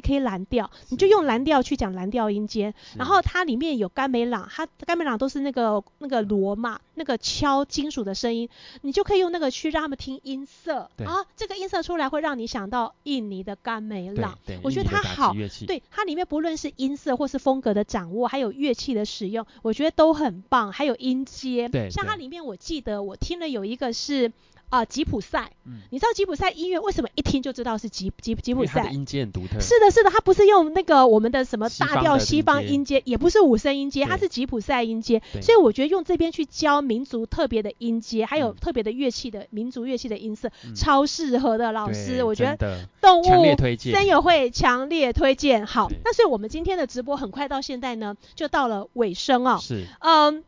[0.00, 8.48] KK 蓝调，你就用蓝调去讲蓝调音阶，然后它里面有甘美朗，它甘美朗都是那个那个锣嘛，那个敲金属的声音，
[8.80, 15.34] 你就可以用那个去让他们听音色，啊，这个音色出来会让你想到印尼的甘美朗，我觉得它好，
[15.66, 24.32] 对，它里面不论是音色或是风格的掌握，还有乐器的使用，我觉得都很棒，还有音阶，像它里面我记得我听了有一个是。
[24.72, 28.88] 啊，吉普赛，嗯，你知道吉普赛音乐为什么一听就知道是吉吉吉普赛？
[28.90, 29.60] 音阶很独特。
[29.60, 35.20] 是的，是的，它不是用那个我们的什么大调西方音阶，也不是五声音阶，它是吉普赛音阶。
[35.42, 41.72] 所以我觉得用这边去教民族特别的音阶，还有特别的乐器的民族乐器的音色，超适合的。
[41.72, 45.66] 老师，我觉得动物森友会强烈推荐。
[45.66, 49.58] 好，那所以我们今天的直播很快到现在呢，就到了尾声哦。
[49.60, 50.44] 是，嗯。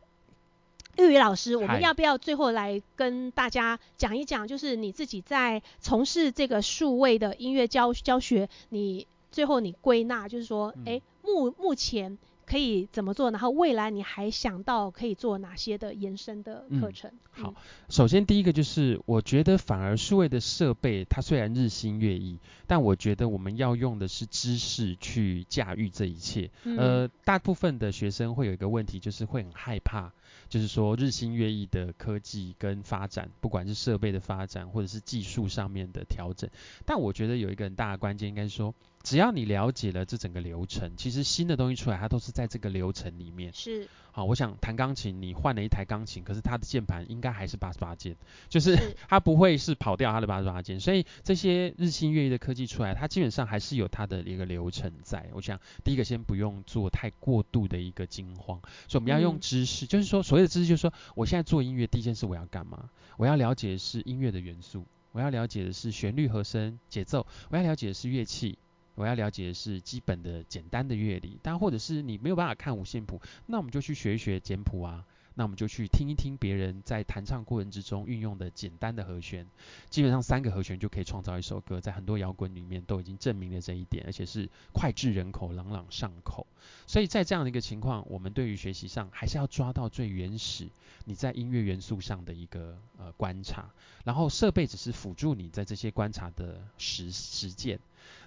[0.97, 9.05] 玉宇老师，我们要不要最后来跟大家讲一讲，就是你自己在从事这个数位的音乐教教学，你
[9.35, 17.11] 最后你归纳就是说，哎、嗯，目目前可以怎么做，然后未来你还想到可以做哪些的延伸的课程？
[17.35, 17.53] 嗯、好，
[17.89, 26.49] 首先第一个就是，我觉得反而数位的设备它虽然日新月异，但我觉得我们要用的是知识去驾驭这一切。
[26.63, 30.13] 嗯、呃，大部分的学生会有一个问题，就是会很害怕。
[30.47, 36.49] 就是说，日新月异的科技跟发展，不管是设备的发展，或者是技术上面的调整，
[36.85, 38.73] 但我觉得有一个很大的关键，应该说，
[39.05, 43.53] 只要你了解了这整个流程，其实新的东西出来，它都是在这个流程里面。
[43.53, 43.87] 是。
[44.11, 48.15] 好，我想弹钢琴，你换了一台钢琴，可是它的键盘应该还是八十八键，
[48.49, 48.75] 就是
[49.07, 50.79] 它不会是跑掉它的八十八键。
[50.79, 55.29] 所以这些日新月异的科技出来，它基本上还是有它的一个流程在。
[55.33, 62.89] 我想第一个先不用做太过度的一个惊慌，所以我们要用知识，嗯、就是说所谓的知识，就是说我现在做音乐第一件事我要干嘛？
[63.17, 68.57] 我要了解的是音乐的元素，我要了解的是旋律、和声、节奏，我要了解的是乐器。
[68.95, 79.45] 我要了解的是基本的简单的乐理，但或者是你没有办法看五线谱，那我们就去学一学简谱啊，那我们就去听一听别人在弹唱过程之中运用的简单的和弦，
[79.89, 86.47] 基本上三个和弦就可以创造一首歌，在很多摇滚里面都已经证明了这一点，而且是脍炙人口、朗朗上口。
[86.87, 90.69] 所以在这样的一个情况，我们对于学习上还是要抓到最原始
[91.03, 93.69] 你在音乐元素上的一个呃观察，
[94.05, 97.79] 然后设备只是辅助你在这些观察的实实践。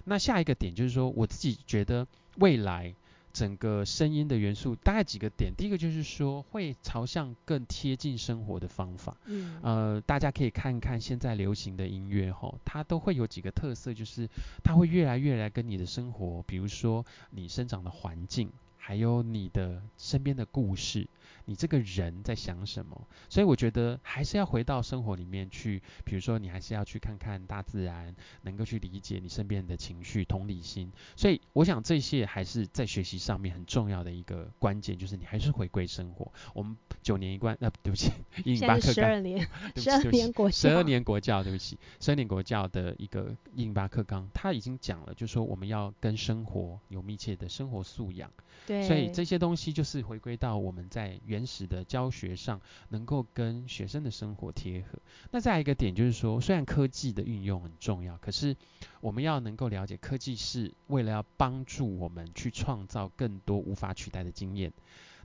[0.05, 2.93] 那下一个点就是说，我自己觉得未来
[3.31, 9.17] 整个声音的元素大概几个点，第一个就是说会朝向更贴近生活的方法。
[9.25, 14.27] 嗯，呃，大家可以看看现在流行的音乐吼，它都会有几个特色，就是
[14.63, 18.51] 它会越来越来跟你的生活，比如说你生长的环境。
[18.81, 21.07] 还有你的身边的故事，
[21.49, 23.07] 你这个人在想什么？
[23.27, 30.91] 所以我觉得还是要回到生活里面去，比如说你还是要去看看大自然，能够去理解你身边人的情绪、同理心。
[31.15, 36.31] 所以我想这些还是在学习上面很重要的一个关键，就是你还是回归生活。
[36.53, 38.11] 我们九年一贯，呃，对不起，
[38.45, 48.31] 一零八课纲，十二年，十二年国教，十二年国教，对不起，十二年国教的一个一零八课纲，他已经讲了，就是说我们要跟生活有密切的生活素养。
[48.67, 54.99] 对，所以这些东西就是回归到我们在原始的教学上，能够跟学生的生活贴合。
[55.31, 58.55] 那再一个点就是说，虽然科技的运用很重要，可是
[59.01, 64.71] 我们要能够了解，科技是为了要帮助我们去创造更多无法取代的经验。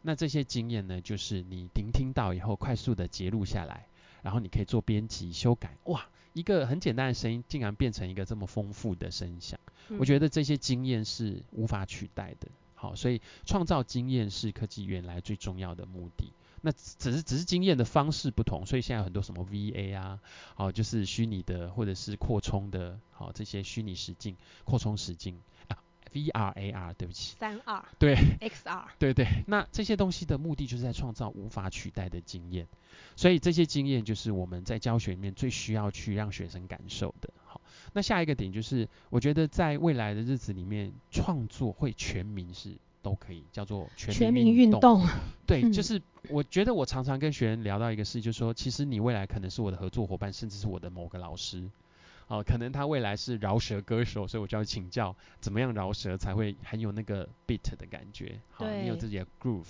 [0.02, 3.86] 那这些经验呢，就是你聆听到以后，快速的截录下来，
[4.22, 5.78] 然后你可以做编辑修改。
[5.84, 9.58] 哇，一个很简单的声音，竟然变成一个这么丰富的声响。
[9.88, 9.96] 嗯。
[9.98, 12.48] 我觉得这些经验是无法取代的。
[12.75, 16.33] 好，所以创造经验是科技原来最重要的目的。
[16.66, 20.18] 那只是只是经验的方式不同，所以现在有很多什么 VA 啊，
[20.55, 25.77] 好，就是虚拟的或者是扩充的，好，这些虚拟实境、扩充实境啊
[26.11, 29.27] ，VR、AR，对不起，三 R， 对，XR，对对。
[29.47, 32.66] 那这些东西的目的就是在创造无法取代的经验，
[33.14, 37.29] 所以这些经验就是我们在教学里面最需要去让学生感受的。
[37.85, 37.91] 好。
[37.93, 44.80] 那下一个点就是，我觉得在未来的日子里面，创作会全民是都可以叫做全民运动。
[44.80, 45.07] 动
[45.47, 51.62] 对，嗯、就是我觉得我常常跟学员聊到一个事，就是说，其实你未来可能是我的合作伙伴，甚至是我的某个老师。
[52.26, 58.41] 哦、呃，可能他未来是饶舌歌手，所以我就要请教怎么样饶舌才会很有那个 beat 的感觉。
[58.51, 59.66] 好，你有自己的 groove。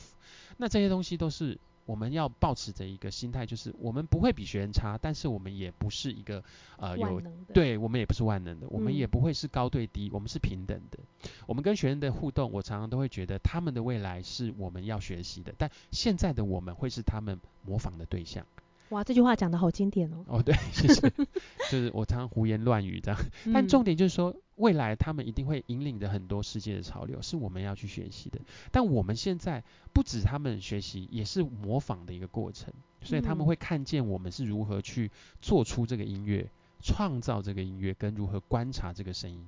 [0.56, 1.58] 那这些东西都是。
[1.86, 6.42] 我们要保持着一个心态，就是我们不会比学员差，但是我们也不是一个
[6.78, 7.20] 呃有
[7.52, 10.98] 对，我们也不是万能的，我们也不会是高对低，嗯、我们是平等的。
[11.46, 18.46] 我们跟学员的互动，我常常都会觉得他们的未来是我们要学习的，但现在的我们会是他们模仿的对象。
[18.90, 20.24] 哇，这句话讲得好经典哦！
[20.28, 21.10] 哦，对，谢谢。
[21.72, 23.20] 就是我常常胡言乱语这样，
[23.52, 28.40] 但重点就是说，未来他们一定会引领着很多世界的潮流，是我们要去学习的。
[28.70, 36.48] 但我们现在不止他们学习，也是模仿的一个过程，所以他们会看见我们是如何去做出这个音乐，
[36.80, 39.44] 创造这个音乐，跟如何观察这个声音。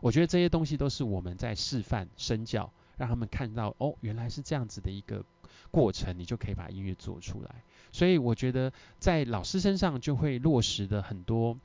[0.00, 5.24] 我觉得这些东西都是我们在示范身教，让他们看到哦，原来是这样子的一个
[5.70, 7.64] 过程，你就可以把音乐做出来。
[7.90, 11.58] 所以我觉得在老师身上就会落实的很多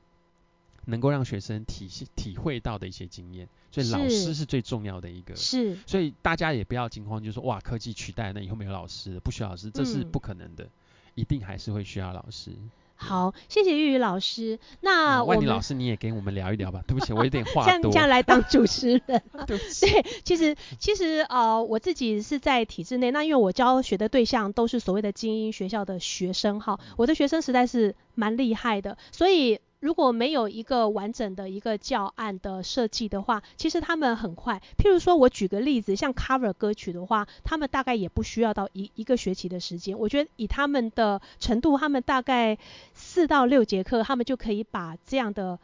[0.86, 5.34] 能够让学生体体会到的一些经验，所以老师是最重要的一个。
[5.36, 5.76] 是。
[5.86, 10.70] 所以大家也不要惊慌，就是说哇，科技取代，那以后没有老师，不需要老师，这是不可能的，嗯、
[11.14, 12.52] 一定还是会需要老师。
[12.96, 14.58] 好，谢谢玉宇老师。
[14.80, 16.82] 那万妮老师，你也跟我们聊一聊吧。
[16.86, 17.90] 对不起，我有点话多。
[17.90, 19.22] 这样来当主持人。
[19.46, 19.90] 对不起。
[19.90, 29.58] 对，其实其实呃，我自己是在体制内，那因为我教学的对象都是所谓的精英学校的学生哈，我的学生实在是蛮厉害的，所以。
[29.84, 34.62] 如果没有一个完整的一个教案的设计的话，其实他们很快。
[34.78, 39.98] 譬如说，我举个例子，像 cover 歌曲的话，他们大概也不需要到一一个学期的时间。
[39.98, 42.56] 我觉得以他们的程度，他们大概
[42.94, 45.58] 四到六节课，他们就可以把这样的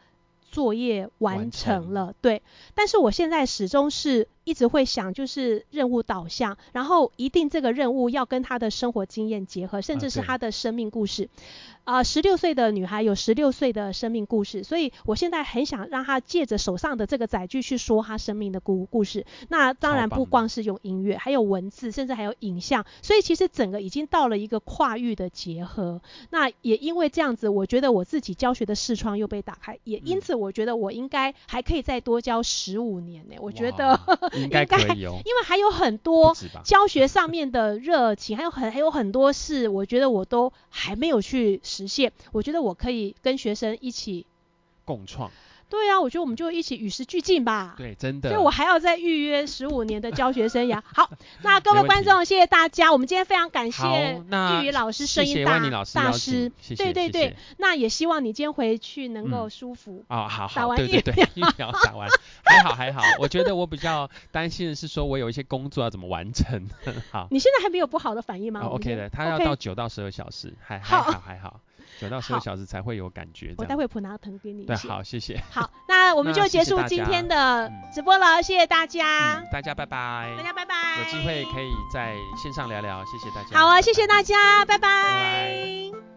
[0.51, 2.13] 作业完成了。
[2.21, 2.43] 对，
[2.75, 4.27] 但是我现在始终是。
[4.43, 11.29] 一直会想，就是任务导向，然后一定这个任务要跟他的生活经验结合，甚至是他的生命故事。
[11.83, 19.25] 啊，十六岁的女孩有十六岁的生命故事，所以我现在很想让她借着手上的这个载具去说她生命的故故事。
[19.49, 22.85] 那当然不光是用音乐，还有文字，甚至还有影像。
[23.01, 25.99] 所以其实整个已经到了一个跨域的结合。
[26.29, 33.35] 那也因为这样子，我觉得我自己教学的视窗又被打开，也因此我觉得我应该还可以再多教十五年呢。
[33.39, 33.99] 我觉得。
[34.33, 42.11] 应该可以哦，因为还有很多教学上面的热情，还有很还有很多事，我觉得我都还没有去实现。
[42.31, 44.25] 我觉得我可以跟学生一起
[44.85, 45.31] 共创。
[45.71, 47.75] 对啊，我觉得我们就一起与时俱进吧。
[47.77, 48.29] 对，真的。
[48.29, 50.81] 所以我还要再预约十五年的教学生涯。
[50.93, 51.09] 好，
[51.43, 52.91] 那各位观众，谢谢大家。
[52.91, 54.21] 我们今天非常感谢
[54.61, 55.59] 玉宇老师，声音大
[55.93, 56.51] 大师。
[56.77, 57.35] 对对对。
[57.57, 60.03] 那也希望你今天回去能够舒服。
[60.09, 60.61] 啊，好好。
[60.61, 61.01] 打完疫
[61.57, 62.09] 苗， 打完
[62.43, 63.01] 还好还好。
[63.19, 66.67] 我觉得我比较担心的是说，我有一些工作要怎么完成。
[67.11, 67.29] 好。
[67.31, 71.61] 你现在还没有不好的反应吗？OK 的，他要到九到十二小时，还还好还好。
[72.01, 73.53] 九到十二小时才会有感觉。
[73.57, 74.65] 我待会普拿藤给你。
[74.65, 75.41] 对，好，谢谢。
[75.51, 79.35] 好，那我们 就结束今天的直播了，谢谢大家。
[79.39, 80.33] 嗯，大家拜拜。
[80.37, 80.75] 大家拜拜。
[80.99, 83.59] 有机会可以在线上聊聊，谢谢大家。
[83.59, 84.81] 好啊，谢谢大家，拜拜。
[84.81, 86.10] 拜拜。